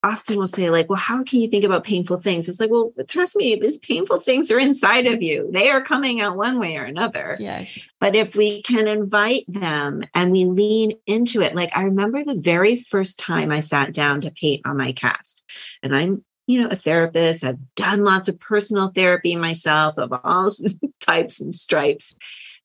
[0.04, 2.48] often will say like well how can you think about painful things?
[2.48, 5.50] It's like well trust me these painful things are inside of you.
[5.52, 7.36] They are coming out one way or another.
[7.40, 7.78] Yes.
[8.00, 12.34] But if we can invite them and we lean into it like i remember the
[12.34, 15.42] very first time i sat down to paint on my cast
[15.82, 17.44] and i'm you know a therapist.
[17.44, 20.50] I've done lots of personal therapy myself of all
[21.00, 22.14] types and stripes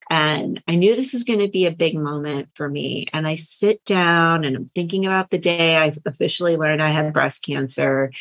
[0.10, 3.06] and I knew this was going to be a big moment for me.
[3.14, 7.14] And I sit down and I'm thinking about the day I officially learned I had
[7.14, 8.12] breast cancer.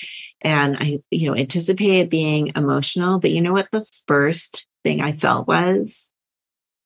[0.42, 3.18] And I, you know, anticipated being emotional.
[3.18, 3.70] But you know what?
[3.70, 6.11] The first thing I felt was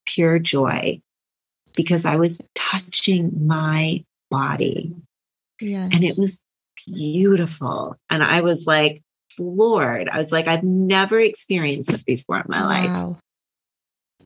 [0.07, 1.01] pure joy
[1.75, 4.95] because I was touching my body.
[5.61, 5.91] Yes.
[5.93, 6.45] And it was
[6.87, 7.97] beautiful.
[8.09, 10.09] And I was like floored.
[10.09, 12.69] I was like, I've never experienced this before in my wow.
[12.69, 13.17] life.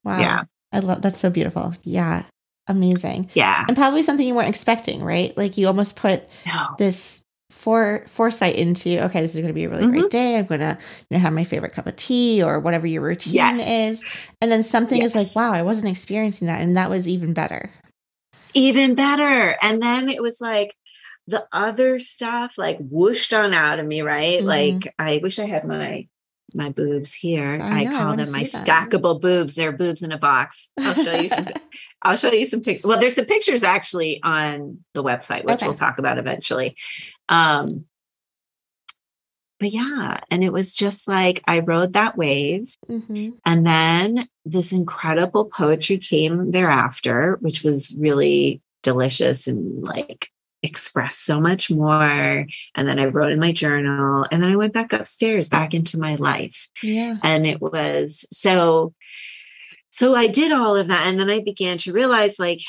[0.05, 0.21] Wow.
[0.21, 0.43] Yeah.
[0.73, 1.75] I love that's so beautiful.
[1.83, 2.25] Yeah.
[2.69, 3.31] Amazing.
[3.35, 3.65] Yeah.
[3.69, 5.37] And probably something you weren't expecting, right?
[5.37, 6.67] Like you almost put no.
[6.79, 10.01] this for foresight into okay, this is going to be a really mm-hmm.
[10.01, 10.37] great day.
[10.37, 13.35] I'm going to you know have my favorite cup of tea or whatever your routine
[13.35, 13.99] yes.
[13.99, 14.05] is.
[14.41, 15.15] And then something yes.
[15.15, 17.71] is like, wow, I wasn't experiencing that and that was even better.
[18.55, 19.57] Even better.
[19.63, 20.75] And then it was like
[21.27, 24.39] the other stuff like whooshed on out of me, right?
[24.39, 24.47] Mm-hmm.
[24.47, 26.09] Like I wish I had my
[26.57, 27.59] my boobs here.
[27.61, 29.55] I, know, I call I them my stackable boobs.
[29.55, 30.71] They're boobs in a box.
[30.79, 31.49] I'll show you some.
[32.03, 32.85] I'll show you some pictures.
[32.85, 35.66] Well, there's some pictures actually on the website, which okay.
[35.66, 36.77] we'll talk about eventually.
[37.29, 37.85] Um,
[39.59, 43.31] but yeah, and it was just like I rode that wave, mm-hmm.
[43.45, 50.31] and then this incredible poetry came thereafter, which was really delicious and like
[50.67, 52.47] express so much more.
[52.75, 55.99] And then I wrote in my journal and then I went back upstairs, back into
[55.99, 56.69] my life.
[56.83, 57.17] Yeah.
[57.23, 58.93] And it was so,
[59.91, 61.07] so I did all of that.
[61.07, 62.61] And then I began to realize, like,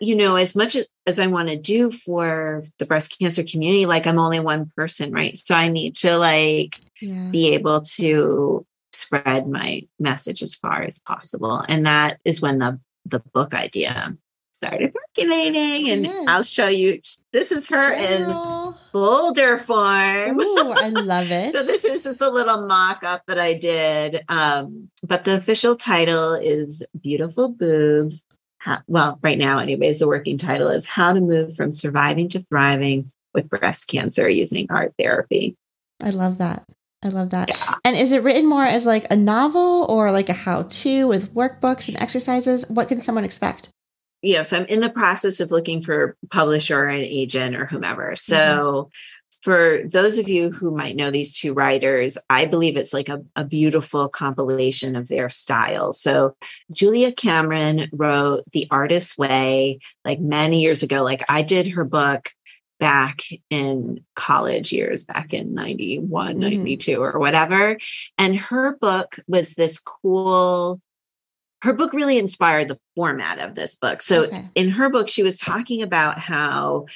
[0.00, 3.86] you know, as much as, as I want to do for the breast cancer community,
[3.86, 5.36] like I'm only one person, right?
[5.36, 7.28] So I need to like yeah.
[7.30, 11.64] be able to spread my message as far as possible.
[11.68, 14.16] And that is when the the book idea
[14.56, 16.24] started percolating and yes.
[16.26, 17.00] I'll show you.
[17.32, 18.70] This is her Girl.
[18.70, 20.40] in folder form.
[20.40, 21.52] Ooh, I love it.
[21.52, 24.24] so this is just a little mock-up that I did.
[24.28, 28.24] Um, but the official title is Beautiful Boobs.
[28.58, 32.40] How, well, right now, anyways, the working title is How to Move from Surviving to
[32.50, 35.56] Thriving with Breast Cancer Using Art Therapy.
[36.02, 36.64] I love that.
[37.02, 37.50] I love that.
[37.50, 37.74] Yeah.
[37.84, 41.32] And is it written more as like a novel or like a how to with
[41.34, 42.64] workbooks and exercises?
[42.68, 43.68] What can someone expect?
[44.22, 47.66] You know, so I'm in the process of looking for publisher or an agent or
[47.66, 48.08] whomever.
[48.08, 48.14] Mm-hmm.
[48.16, 48.88] So mm-hmm.
[49.42, 53.22] for those of you who might know these two writers, I believe it's like a,
[53.36, 56.00] a beautiful compilation of their styles.
[56.00, 56.34] So
[56.72, 61.02] Julia Cameron wrote The Artist's Way like many years ago.
[61.02, 62.30] Like I did her book
[62.78, 66.40] back in college years back in 91 mm-hmm.
[66.40, 67.78] 92 or whatever
[68.18, 70.78] and her book was this cool
[71.66, 74.00] her book really inspired the format of this book.
[74.00, 74.48] So okay.
[74.54, 76.86] in her book, she was talking about how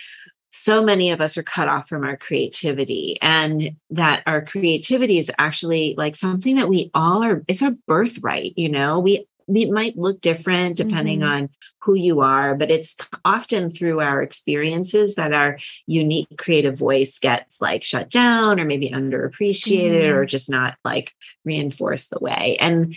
[0.52, 5.30] so many of us are cut off from our creativity and that our creativity is
[5.38, 9.96] actually like something that we all are it's our birthright you know we it might
[9.96, 11.44] look different depending mm-hmm.
[11.44, 11.50] on
[11.83, 15.56] who you are but it's often through our experiences that our
[15.87, 20.16] unique creative voice gets like shut down or maybe underappreciated mm-hmm.
[20.16, 21.12] or just not like
[21.44, 22.96] reinforced the way and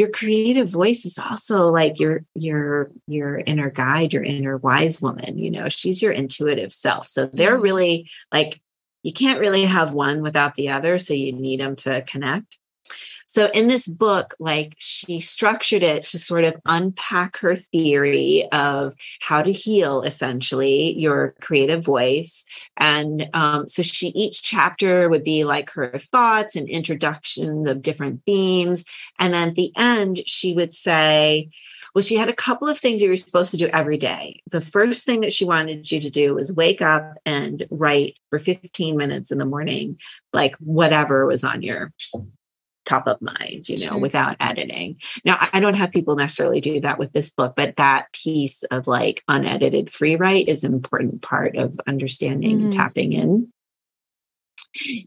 [0.00, 5.38] your creative voice is also like your your your inner guide your inner wise woman
[5.38, 7.06] you know she's your intuitive self.
[7.06, 7.62] So they're mm-hmm.
[7.62, 8.60] really like
[9.02, 12.58] you can't really have one without the other so you need them to connect
[13.30, 18.92] so in this book, like she structured it to sort of unpack her theory of
[19.20, 22.44] how to heal essentially your creative voice.
[22.76, 28.24] And um, so she each chapter would be like her thoughts and introduction of different
[28.26, 28.84] themes.
[29.20, 31.50] And then at the end, she would say,
[31.94, 34.42] well, she had a couple of things you were supposed to do every day.
[34.50, 38.40] The first thing that she wanted you to do was wake up and write for
[38.40, 39.98] 15 minutes in the morning,
[40.32, 41.92] like whatever was on your
[42.90, 43.98] top of mind, you know, sure.
[43.98, 44.96] without editing.
[45.24, 48.86] Now, I don't have people necessarily do that with this book, but that piece of
[48.86, 52.64] like unedited free write is an important part of understanding mm-hmm.
[52.66, 53.52] and tapping in.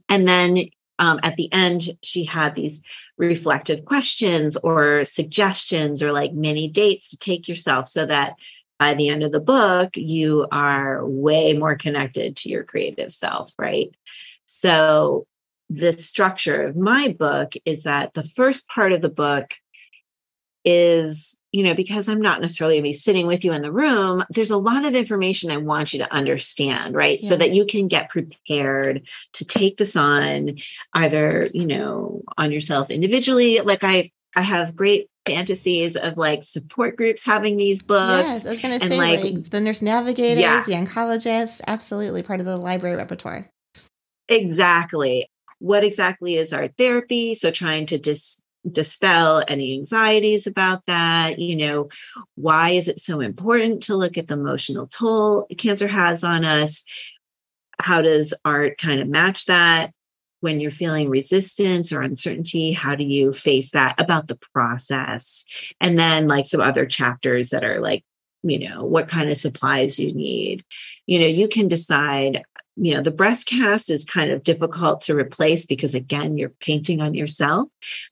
[0.09, 0.69] And then
[0.99, 2.81] um, at the end, she had these
[3.17, 8.35] reflective questions or suggestions or like mini dates to take yourself so that
[8.79, 13.53] by the end of the book, you are way more connected to your creative self,
[13.57, 13.91] right?
[14.45, 15.25] So,
[15.69, 19.53] the structure of my book is that the first part of the book
[20.65, 23.71] is, you know, because I'm not necessarily going to be sitting with you in the
[23.71, 27.19] room, there's a lot of information I want you to understand, right?
[27.21, 27.29] Yeah.
[27.29, 30.57] So that you can get prepared to take this on
[30.93, 33.59] either, you know, on yourself individually.
[33.59, 38.25] Like I I have great fantasies of like support groups having these books.
[38.25, 40.63] Yes, I was going to say like, like, the nurse navigators, yeah.
[40.63, 43.49] the oncologists, absolutely part of the library repertoire.
[44.27, 45.27] Exactly.
[45.63, 47.33] What exactly is art therapy?
[47.33, 51.39] So trying to dis- dispel any anxieties about that.
[51.39, 51.89] You know,
[52.35, 56.83] why is it so important to look at the emotional toll cancer has on us?
[57.79, 59.91] How does art kind of match that?
[60.41, 65.45] when you're feeling resistance or uncertainty how do you face that about the process
[65.79, 68.03] and then like some other chapters that are like
[68.43, 70.65] you know what kind of supplies you need
[71.05, 72.43] you know you can decide
[72.75, 77.01] you know the breast cast is kind of difficult to replace because again you're painting
[77.01, 77.69] on yourself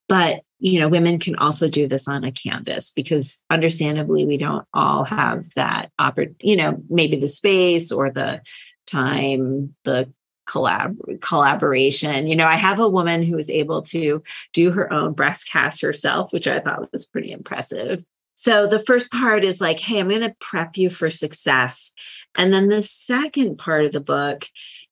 [0.07, 4.65] but you know women can also do this on a canvas because understandably we don't
[4.73, 8.41] all have that oppor- you know maybe the space or the
[8.87, 10.11] time the
[10.47, 12.27] collab collaboration.
[12.27, 14.21] You know, I have a woman who was able to
[14.53, 18.03] do her own breast cast herself, which I thought was pretty impressive.
[18.35, 21.91] So the first part is like, hey, I'm going to prep you for success.
[22.37, 24.45] And then the second part of the book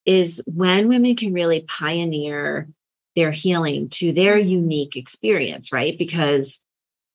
[0.06, 2.68] is when women can really pioneer
[3.16, 5.98] their healing to their unique experience, right?
[5.98, 6.62] Because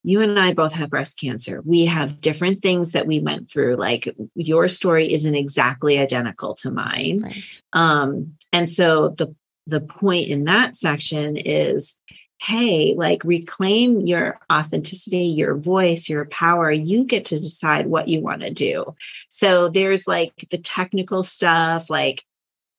[0.03, 1.63] you and I both have breast cancer.
[1.65, 3.77] We have different things that we went through.
[3.77, 7.23] Like your story isn't exactly identical to mine.
[7.23, 7.43] Right.
[7.73, 9.35] Um, and so the
[9.67, 11.97] the point in that section is
[12.45, 16.71] hey, like reclaim your authenticity, your voice, your power.
[16.71, 18.95] You get to decide what you want to do.
[19.29, 22.23] So there's like the technical stuff, like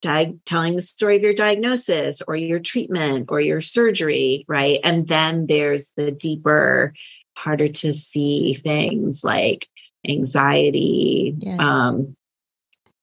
[0.03, 4.79] di- telling the story of your diagnosis or your treatment or your surgery, right?
[4.83, 6.93] And then there's the deeper
[7.35, 9.67] harder to see things like
[10.07, 11.59] anxiety, yes.
[11.59, 12.15] um,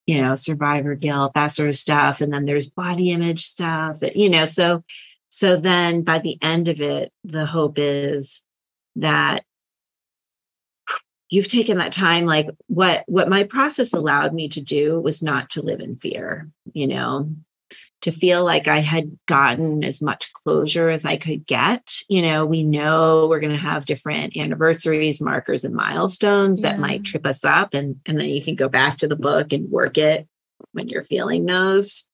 [0.06, 2.20] you know, survivor guilt, that sort of stuff.
[2.20, 4.84] And then there's body image stuff, you know, so
[5.34, 8.42] so then by the end of it, the hope is
[8.96, 9.44] that
[11.30, 15.48] you've taken that time like what what my process allowed me to do was not
[15.48, 17.26] to live in fear you know
[18.02, 21.88] to feel like I had gotten as much closure as I could get.
[22.08, 26.70] You know, we know we're going to have different anniversaries, markers, and milestones yeah.
[26.70, 27.74] that might trip us up.
[27.74, 30.26] And, and then you can go back to the book and work it
[30.72, 32.08] when you're feeling those.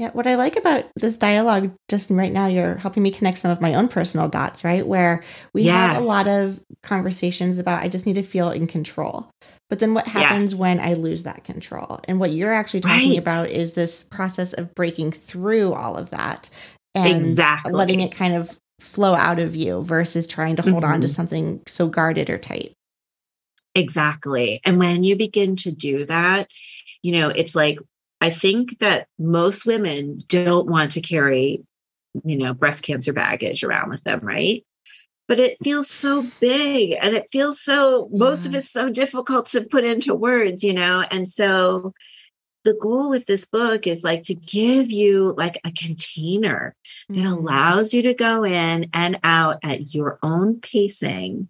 [0.00, 3.50] Yeah, what I like about this dialogue just right now, you're helping me connect some
[3.50, 4.86] of my own personal dots, right?
[4.86, 5.22] Where
[5.52, 5.74] we yes.
[5.74, 9.30] have a lot of conversations about I just need to feel in control.
[9.68, 10.60] But then what happens yes.
[10.60, 12.00] when I lose that control?
[12.04, 13.18] And what you're actually talking right.
[13.18, 16.48] about is this process of breaking through all of that
[16.94, 17.70] and exactly.
[17.74, 20.94] letting it kind of flow out of you versus trying to hold mm-hmm.
[20.94, 21.12] on to mm-hmm.
[21.12, 22.72] something so guarded or tight.
[23.74, 24.62] Exactly.
[24.64, 26.48] And when you begin to do that,
[27.02, 27.78] you know, it's like
[28.20, 31.62] I think that most women don't want to carry,
[32.24, 34.64] you know, breast cancer baggage around with them, right?
[35.26, 38.18] But it feels so big and it feels so, yeah.
[38.18, 41.04] most of it's so difficult to put into words, you know?
[41.10, 41.94] And so
[42.64, 46.74] the goal with this book is like to give you like a container
[47.10, 47.22] mm-hmm.
[47.22, 51.48] that allows you to go in and out at your own pacing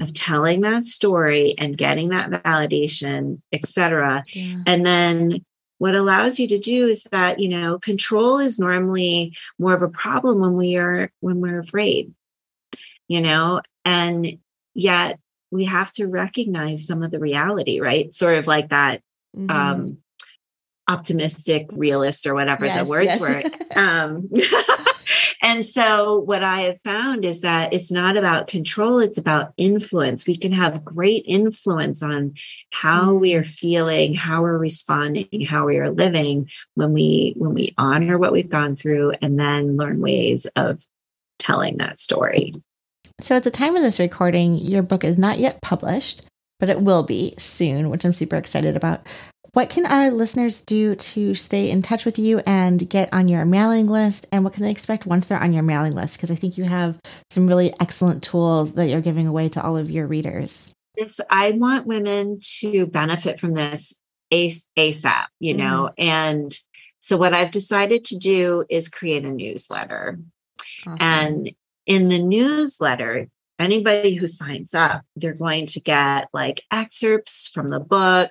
[0.00, 4.22] of telling that story and getting that validation, etc.
[4.32, 4.58] Yeah.
[4.66, 5.44] And then
[5.80, 9.88] what allows you to do is that you know control is normally more of a
[9.88, 12.12] problem when we are when we're afraid
[13.08, 14.38] you know and
[14.74, 15.18] yet
[15.50, 19.00] we have to recognize some of the reality right sort of like that
[19.34, 19.50] mm-hmm.
[19.50, 19.98] um
[20.86, 23.20] optimistic realist or whatever yes, the words yes.
[23.20, 23.42] were
[23.80, 24.28] um
[25.42, 30.26] And so, what I have found is that it's not about control, it's about influence.
[30.26, 32.34] We can have great influence on
[32.70, 33.48] how we are mm.
[33.48, 38.48] feeling, how we're responding, how we are living when we when we honor what we've
[38.48, 40.84] gone through and then learn ways of
[41.38, 42.52] telling that story.
[43.20, 46.22] So, at the time of this recording, your book is not yet published,
[46.58, 49.06] but it will be soon, which I'm super excited about.
[49.52, 53.44] What can our listeners do to stay in touch with you and get on your
[53.44, 54.26] mailing list?
[54.30, 56.16] And what can they expect once they're on your mailing list?
[56.16, 59.76] Because I think you have some really excellent tools that you're giving away to all
[59.76, 60.72] of your readers.
[60.96, 63.98] Yes, I want women to benefit from this
[64.32, 65.94] ASAP, you know, mm.
[65.98, 66.58] and
[67.00, 70.20] so what I've decided to do is create a newsletter.
[70.86, 70.98] Awesome.
[71.00, 71.50] And
[71.86, 73.28] in the newsletter,
[73.58, 78.30] anybody who signs up, they're going to get like excerpts from the book.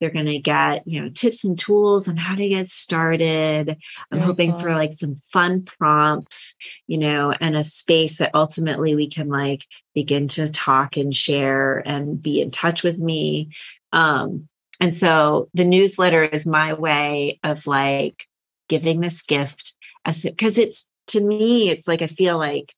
[0.00, 3.70] They're going to get, you know, tips and tools on how to get started.
[4.10, 4.60] I'm Very hoping cool.
[4.60, 6.54] for like some fun prompts,
[6.86, 11.78] you know, and a space that ultimately we can like begin to talk and share
[11.78, 13.50] and be in touch with me.
[13.92, 14.48] Um,
[14.80, 18.26] and so the newsletter is my way of like
[18.68, 19.74] giving this gift
[20.04, 22.74] as because it's to me, it's like I feel like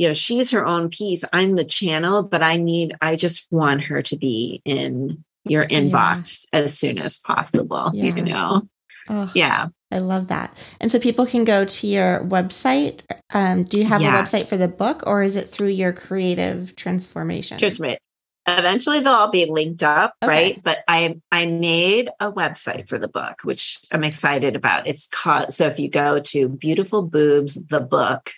[0.00, 3.82] you know she's her own piece i'm the channel but i need i just want
[3.82, 5.80] her to be in your Yeah.
[5.80, 8.14] inbox as soon as possible Yeah.
[8.14, 8.68] you know
[9.08, 10.56] Oh, yeah I love that.
[10.80, 13.00] And so people can go to your website.
[13.30, 16.76] Um, do you have a website for the book or is it through your creative
[16.76, 17.58] transformation?
[17.80, 17.98] wait
[18.46, 20.28] eventually they'll all be linked up Okay.
[20.32, 25.06] right but i i made a website for the book which i'm excited about it's
[25.08, 28.30] called so if you go to beautiful boobs the book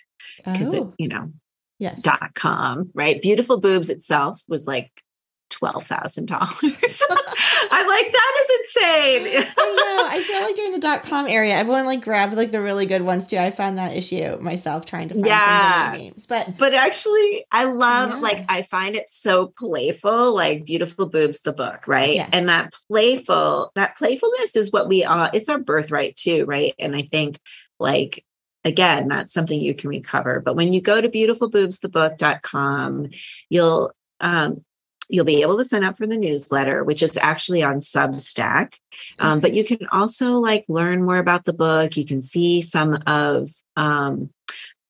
[0.43, 1.31] because it Oh, you know
[1.79, 2.01] yes.
[2.01, 4.91] dot com right beautiful boobs itself was like
[5.53, 6.51] twelve thousand dollars
[7.71, 10.05] i'm like that is insane I know.
[10.13, 13.01] I feel like during the dot com area, everyone like grabbed like the really good
[13.03, 13.37] ones too.
[13.37, 15.93] I found that issue myself trying to find Yeah.
[15.95, 16.25] names.
[16.25, 18.15] But but actually i love Yeah.
[18.17, 22.29] like i find it so playful like beautiful boobs the book right Yes.
[22.33, 26.95] and that playful that playfulness is what we are it's our birthright too right and
[26.95, 27.39] i think
[27.79, 28.23] like
[28.65, 33.09] again that's something you can recover but when you go to beautifulboobsthebook.com
[33.49, 34.63] you'll um
[35.09, 38.75] you'll be able to sign up for the newsletter which is actually on substack
[39.19, 42.97] um, but you can also like learn more about the book you can see some
[43.05, 44.29] of um,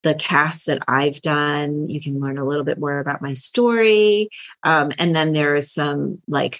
[0.04, 1.90] the casts that I've done.
[1.90, 4.30] You can learn a little bit more about my story.
[4.64, 6.60] Um, and then there is some like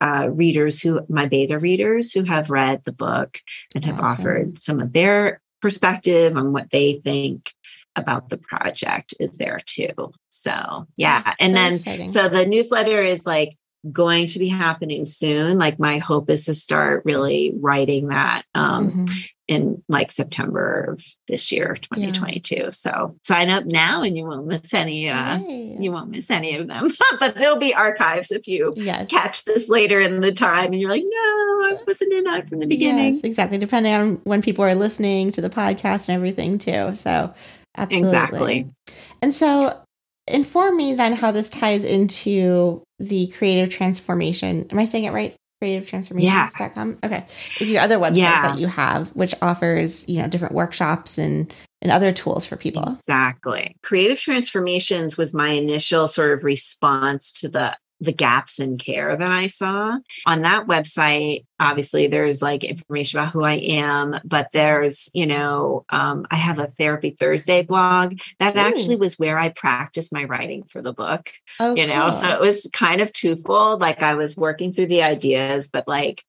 [0.00, 3.38] uh, readers who, my beta readers who have read the book
[3.74, 4.06] and have Awesome.
[4.06, 7.52] offered some of their perspective on what they think
[7.96, 10.12] about the project is there too.
[10.30, 11.34] So, yeah.
[11.40, 12.08] And so then, exciting.
[12.08, 13.56] so the newsletter is like,
[13.90, 18.90] going to be happening soon like my hope is to start really writing that um,
[18.90, 19.10] Mhm.
[19.48, 22.72] in like September of this year, 2022.
[22.72, 25.78] So sign up now and you won't miss any uh Yay.
[25.80, 26.90] you won't miss any of them.
[27.20, 29.08] but there'll be archives if you yes.
[29.08, 32.48] catch this later in the time and you're like, no, I wasn't in on it
[32.48, 33.14] from the beginning.
[33.14, 33.56] Yes, exactly.
[33.56, 36.94] Depending on when people are listening to the podcast and everything too.
[36.94, 37.32] So
[37.76, 38.08] absolutely.
[38.08, 38.70] Exactly.
[39.22, 39.78] And so
[40.26, 44.66] inform me then how this ties into the creative transformation.
[44.70, 45.34] Am I saying it right?
[45.62, 46.98] creativetransformations.com.
[47.04, 47.26] Okay.
[47.60, 48.42] Is your other website Yeah.
[48.48, 51.52] that you have, which offers, you know, different workshops and
[51.82, 52.84] and other tools for people.
[52.86, 53.74] Exactly.
[53.82, 59.30] Creative transformations was my initial sort of response to the the gaps in care that
[59.30, 59.98] I saw.
[60.26, 65.84] On that website, obviously there's like information about who I am, but there's, you know,
[65.90, 68.60] um, I have a therapy Thursday blog that Ooh.
[68.60, 72.12] actually was where I practiced my writing for the book, Oh, you know, cool.
[72.12, 73.82] so it was kind of twofold.
[73.82, 76.24] Like I was working through the ideas, but like,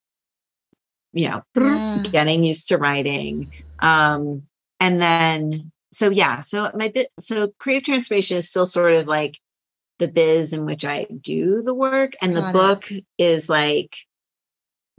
[1.14, 1.80] you know, Yeah.
[2.12, 3.52] getting used to writing.
[3.80, 4.44] Um,
[4.80, 9.40] and then, so yeah, so my bit, so creative transformation is still sort of like
[10.02, 12.54] the biz in which I do the work, and the Got it.
[12.54, 13.96] book is like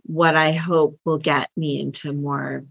[0.04, 2.64] what I hope will get me into more.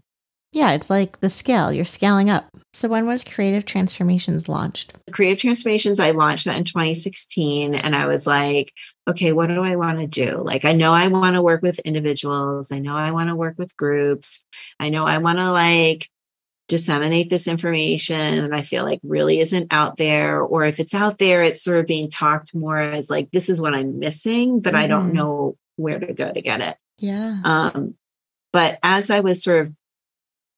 [0.52, 1.72] yeah, it's like the scale.
[1.72, 2.46] You're scaling up.
[2.74, 4.92] So when was Creative Transformations launched?
[5.10, 8.72] Creative transformations, I launched that in 2016, and I was like,
[9.08, 10.42] okay, what do I want to do?
[10.42, 13.56] Like, I know I want to work with individuals, I know I want to work
[13.58, 14.44] with groups,
[14.80, 16.08] I know I want to like
[16.72, 20.40] disseminate this information and I feel like really isn't out there.
[20.40, 23.60] Or if it's out there, it's sort of being talked more as like, this is
[23.60, 25.14] what I'm missing, but I don't Mhm.
[25.14, 26.78] know where to go to get it.
[26.98, 27.40] Yeah.
[27.44, 27.94] Um,
[28.54, 29.74] but as I was sort of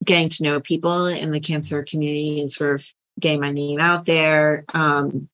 [0.04, 2.86] getting to know people in the cancer community and sort of
[3.18, 5.28] getting my name out there, um,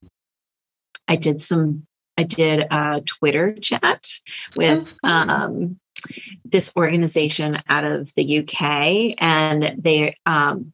[1.06, 4.06] I did some, I did a Twitter chat
[4.56, 5.79] with Oh, um,
[6.44, 10.72] this organization out of the UK, and they, um,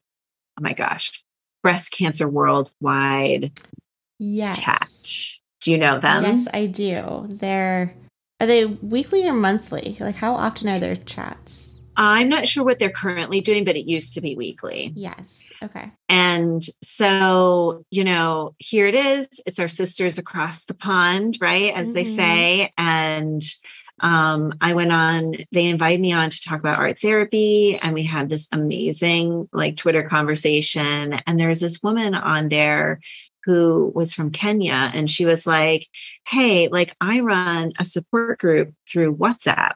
[0.58, 1.22] oh my gosh,
[1.62, 3.52] Breast Cancer Worldwide
[4.18, 4.58] yes.
[4.58, 4.88] Chat.
[5.62, 6.22] Do you know them?
[6.22, 7.26] yes, I do.
[7.28, 7.94] They're
[8.40, 9.96] are they weekly or monthly?
[9.98, 11.76] Like how often are their chats?
[11.96, 14.92] I'm not sure what they're currently doing, but it used to be weekly.
[14.94, 15.50] Yes.
[15.62, 15.90] Okay.
[16.10, 19.28] And so, you know, here it is.
[19.46, 21.72] It's our sisters across the pond, right?
[21.74, 22.14] As they Mhm.
[22.14, 22.70] say.
[22.76, 23.42] And
[24.00, 27.78] um, I went on, they invited me on to talk about art therapy.
[27.80, 31.14] And we had this amazing like Twitter conversation.
[31.26, 33.00] And there's this woman on there
[33.44, 34.90] who was from Kenya.
[34.92, 35.86] And she was like,
[36.26, 39.74] Hey, like I run a support group through WhatsApp.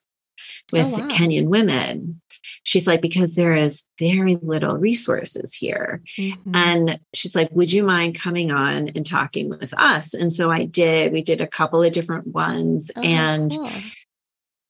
[0.72, 1.08] with Oh, wow.
[1.08, 2.20] Kenyan women.
[2.62, 6.02] She's like, because there is very little resources here.
[6.18, 6.54] Mhm.
[6.54, 10.14] And she's like, Would you mind coming on and talking with us?
[10.14, 11.12] And so I did.
[11.12, 12.90] We did a couple of different ones.
[12.96, 13.70] Oh, and cool.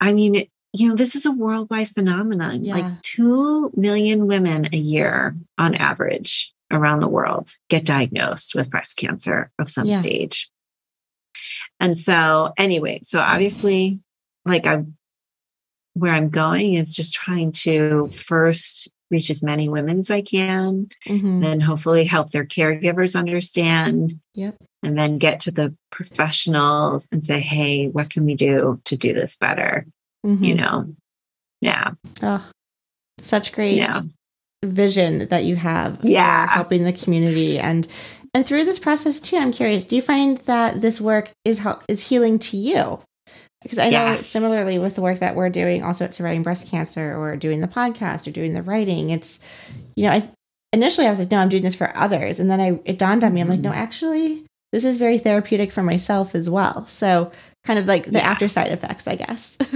[0.00, 2.64] I mean, you know, this is a worldwide phenomenon.
[2.64, 2.74] Yeah.
[2.76, 8.96] Like 2 million women a year on average around the world get diagnosed with breast
[8.96, 10.00] cancer of some Yeah.
[10.00, 10.50] stage.
[11.80, 14.00] And so, anyway, so obviously,
[14.44, 14.96] like I'm
[15.94, 20.88] where I'm going is just trying to first reach as many women as I can,
[21.06, 21.40] Mhm.
[21.42, 24.18] then hopefully help their caregivers understand.
[24.34, 24.56] Yep.
[24.82, 29.12] And then get to the professionals and say, hey, what can we do to do
[29.12, 29.86] this better?
[30.24, 30.44] Mhm.
[30.46, 30.94] You know?
[31.60, 31.90] Yeah.
[32.22, 32.48] Oh,
[33.18, 34.00] such great Yeah.
[34.64, 36.46] vision that you have for Yeah.
[36.48, 37.86] helping the community and
[38.32, 41.82] and through this process too i'm curious do you find that this work is hel-
[41.88, 43.00] is healing to you
[43.62, 44.26] because i know Yes.
[44.26, 47.68] similarly with the work that we're doing also at surviving breast cancer or doing the
[47.68, 49.40] podcast or doing the writing it's
[49.96, 50.30] you know i
[50.72, 53.24] initially i was like no i'm doing this for others and then i it dawned
[53.24, 53.76] on me i'm like no Mhm.
[53.76, 57.30] actually this is very therapeutic for myself as well so
[57.64, 59.58] kind of like the after side effects i guess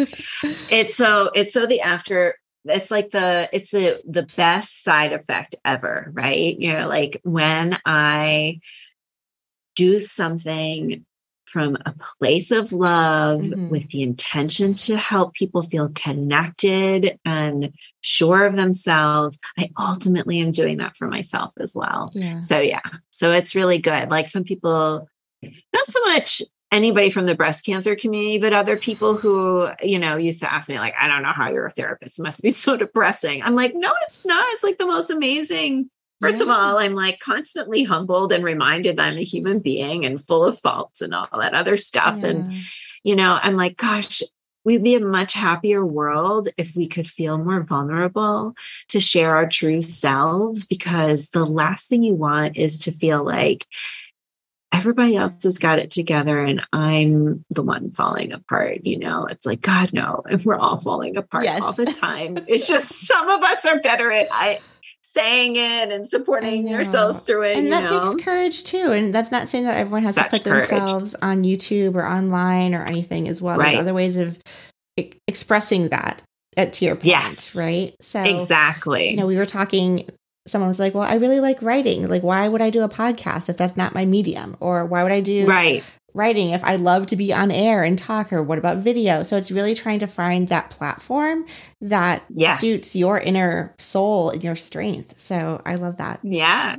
[0.71, 5.55] It's so it's so the after it's like the it's the the best side effect
[5.65, 6.59] ever, right?
[6.59, 8.61] You know, like when I
[9.77, 11.05] do something
[11.55, 13.69] from a place of love Mhm.
[13.71, 20.51] with the intention to help people feel connected and sure of themselves, I ultimately am
[20.51, 22.11] doing that for myself as well.
[22.13, 22.81] yeah So yeah,
[23.11, 24.11] so it's really good.
[24.11, 25.09] Like some people,
[25.73, 26.43] not so much
[26.73, 30.69] anybody from the breast cancer community, but other people who, you know, used to ask
[30.69, 32.19] me, like, I don't know how you're a therapist.
[32.19, 33.45] It must be so depressing.
[33.45, 34.45] I'm like, no, it's not.
[34.55, 35.89] It's like the most amazing.
[36.21, 40.25] First of all, I'm like constantly humbled and reminded that I'm a human being and
[40.25, 42.23] full of faults and all that other stuff.
[42.23, 42.65] And,
[43.03, 44.23] you know, I'm like, gosh,
[44.65, 48.55] we'd be a much happier world if we could feel more vulnerable
[48.89, 53.67] to share our true selves because the last thing you want is to feel like
[54.73, 58.81] everybody else has got it together and I'm the one falling apart.
[58.85, 61.63] You know, it's like, God, no, and we're all falling apart Yes.
[61.63, 62.39] all the time.
[62.49, 64.61] it's just some of us are better at I,
[65.07, 67.59] saying it and supporting yourselves through it.
[67.59, 68.11] and that know?
[68.11, 70.69] takes courage too and that's not saying that everyone has Such to put courage.
[70.71, 73.73] themselves on youtube or online or anything as well Right.
[73.73, 74.39] there's other ways of
[74.97, 76.23] e- expressing that
[76.57, 77.55] at to your point Yes.
[77.55, 79.11] right so exactly.
[79.11, 80.09] you know we were talking
[80.47, 83.51] someone was like well i really like writing like why would i do a podcast
[83.51, 85.85] if that's not my medium or why would i do right.
[86.15, 89.37] Writing if i love to be on air and talk or what about video so
[89.37, 91.45] it's really trying to find that platform
[91.81, 92.61] that Yes.
[92.61, 96.77] suits your inner soul and your strength so i love that Yeah.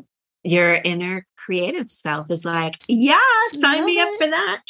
[0.47, 3.17] Your inner creative self is like, yeah,
[3.53, 4.61] sign me up for that.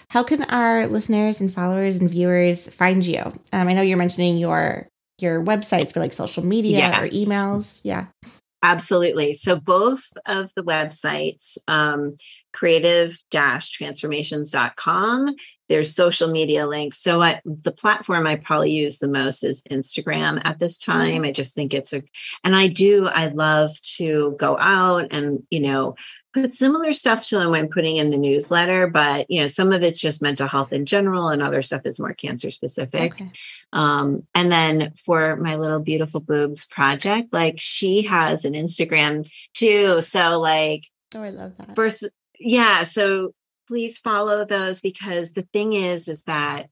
[0.10, 3.20] How can our listeners and followers and viewers find you?
[3.50, 4.86] Um, I know you're mentioning your
[5.18, 7.00] your websites, but like social media Yes.
[7.00, 7.80] or emails.
[7.82, 8.08] Yeah.
[8.62, 9.34] Absolutely.
[9.34, 12.16] So both of the websites, um,
[12.52, 15.34] creative-transformations.com,
[15.68, 16.98] there's social media links.
[16.98, 21.24] So what the platform I probably use the most is Instagram at this time.
[21.24, 22.02] I just think it's a
[22.44, 25.96] and I do, I love to go out and, you know,
[26.42, 29.82] put similar stuff to what I'm putting in the newsletter, but you know, some of
[29.82, 33.14] it's just mental health in general and other stuff is more cancer specific.
[33.14, 33.30] Okay.
[33.72, 40.00] Um, and then for my little beautiful boobs project, like she has an Instagram too.
[40.02, 40.84] So like
[41.14, 41.74] Oh, I love that.
[41.74, 42.04] first,
[42.38, 42.82] yeah.
[42.82, 43.32] So
[43.66, 46.68] please follow those because the thing is, is that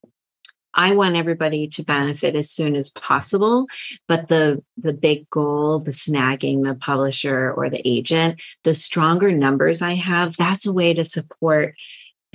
[0.74, 3.66] I want everybody to benefit as soon as possible.
[4.08, 9.82] But the the big goal, the snagging the publisher or the agent, the stronger numbers
[9.82, 11.74] I have, that's a way to support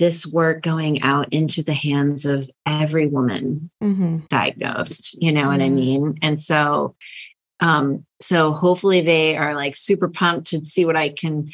[0.00, 5.60] this work going out into the hands of every woman hmm diagnosed you know what
[5.60, 6.94] i mean and so
[7.60, 11.50] um so hopefully they are like super pumped to see what i can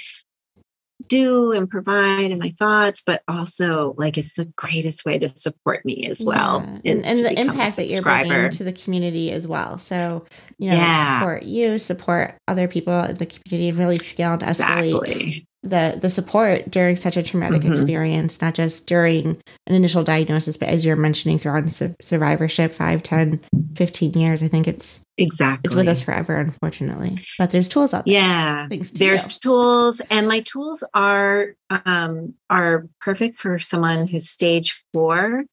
[1.08, 5.84] do and provide and my thoughts but also like it's the greatest way to support
[5.84, 6.92] me as well Yeah.
[6.92, 9.78] And, and the impact that you're bringing to the community as well.
[9.78, 10.24] So,
[10.58, 11.20] you know, Yeah.
[11.20, 15.98] support you, support other people in the community, and really scale and escalate exactly the
[16.00, 17.70] the support during such a traumatic Mhm.
[17.72, 23.02] experience not just during an initial diagnosis but as you're mentioning throughout su- survivorship 5
[23.02, 23.40] 10
[23.74, 27.12] 15 years i think it's exactly it's with us forever unfortunately.
[27.38, 28.14] But there's tools out there.
[28.14, 28.66] Yeah.
[28.70, 31.54] To there's tools and my tools are
[31.84, 35.44] um are perfect for someone who's stage four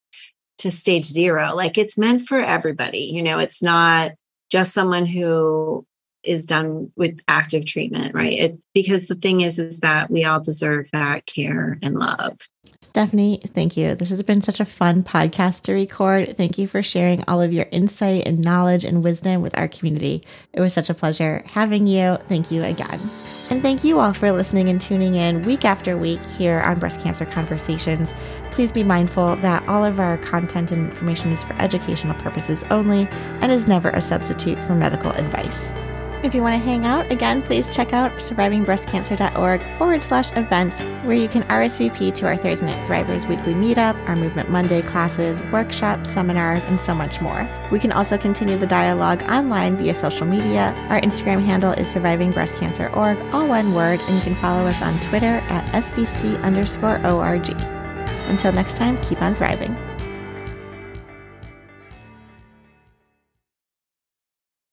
[0.60, 1.56] to stage zero.
[1.56, 4.12] Like it's meant for everybody you know it's not
[4.52, 5.86] just someone who
[6.24, 8.38] is done with active treatment, right?
[8.38, 12.40] It, because the thing is, is that we all deserve that care and love.
[12.82, 13.96] Stephanie, thank you.
[13.96, 16.36] This has been such a fun podcast to record.
[16.38, 20.26] Thank you for sharing all of your insight and knowledge and wisdom with our community.
[20.54, 22.18] It was such a pleasure having you.
[22.28, 23.00] Thank you again.
[23.50, 27.02] And thank you all for listening and tuning in week after week here on Breast
[27.02, 28.14] Cancer Conversations.
[28.52, 33.08] Please be mindful that all of our content and information is for educational purposes only
[33.42, 35.72] and is never a substitute for medical advice.
[36.24, 41.18] If you want to hang out, again, please check out survivingbreastcancer.org forward slash events, where
[41.18, 46.10] you can RSVP to our Thursday Night Thrivers weekly meetup, our Movement Monday classes, workshops,
[46.10, 47.50] seminars, and so much more.
[47.74, 50.74] We can also continue the dialogue online via social media.
[50.90, 55.44] Our Instagram handle is survivingbreastcancer.org, all one word, and you can follow us on Twitter
[55.50, 57.50] at SBC underscore ORG.
[58.30, 59.78] Until next time, keep on thriving.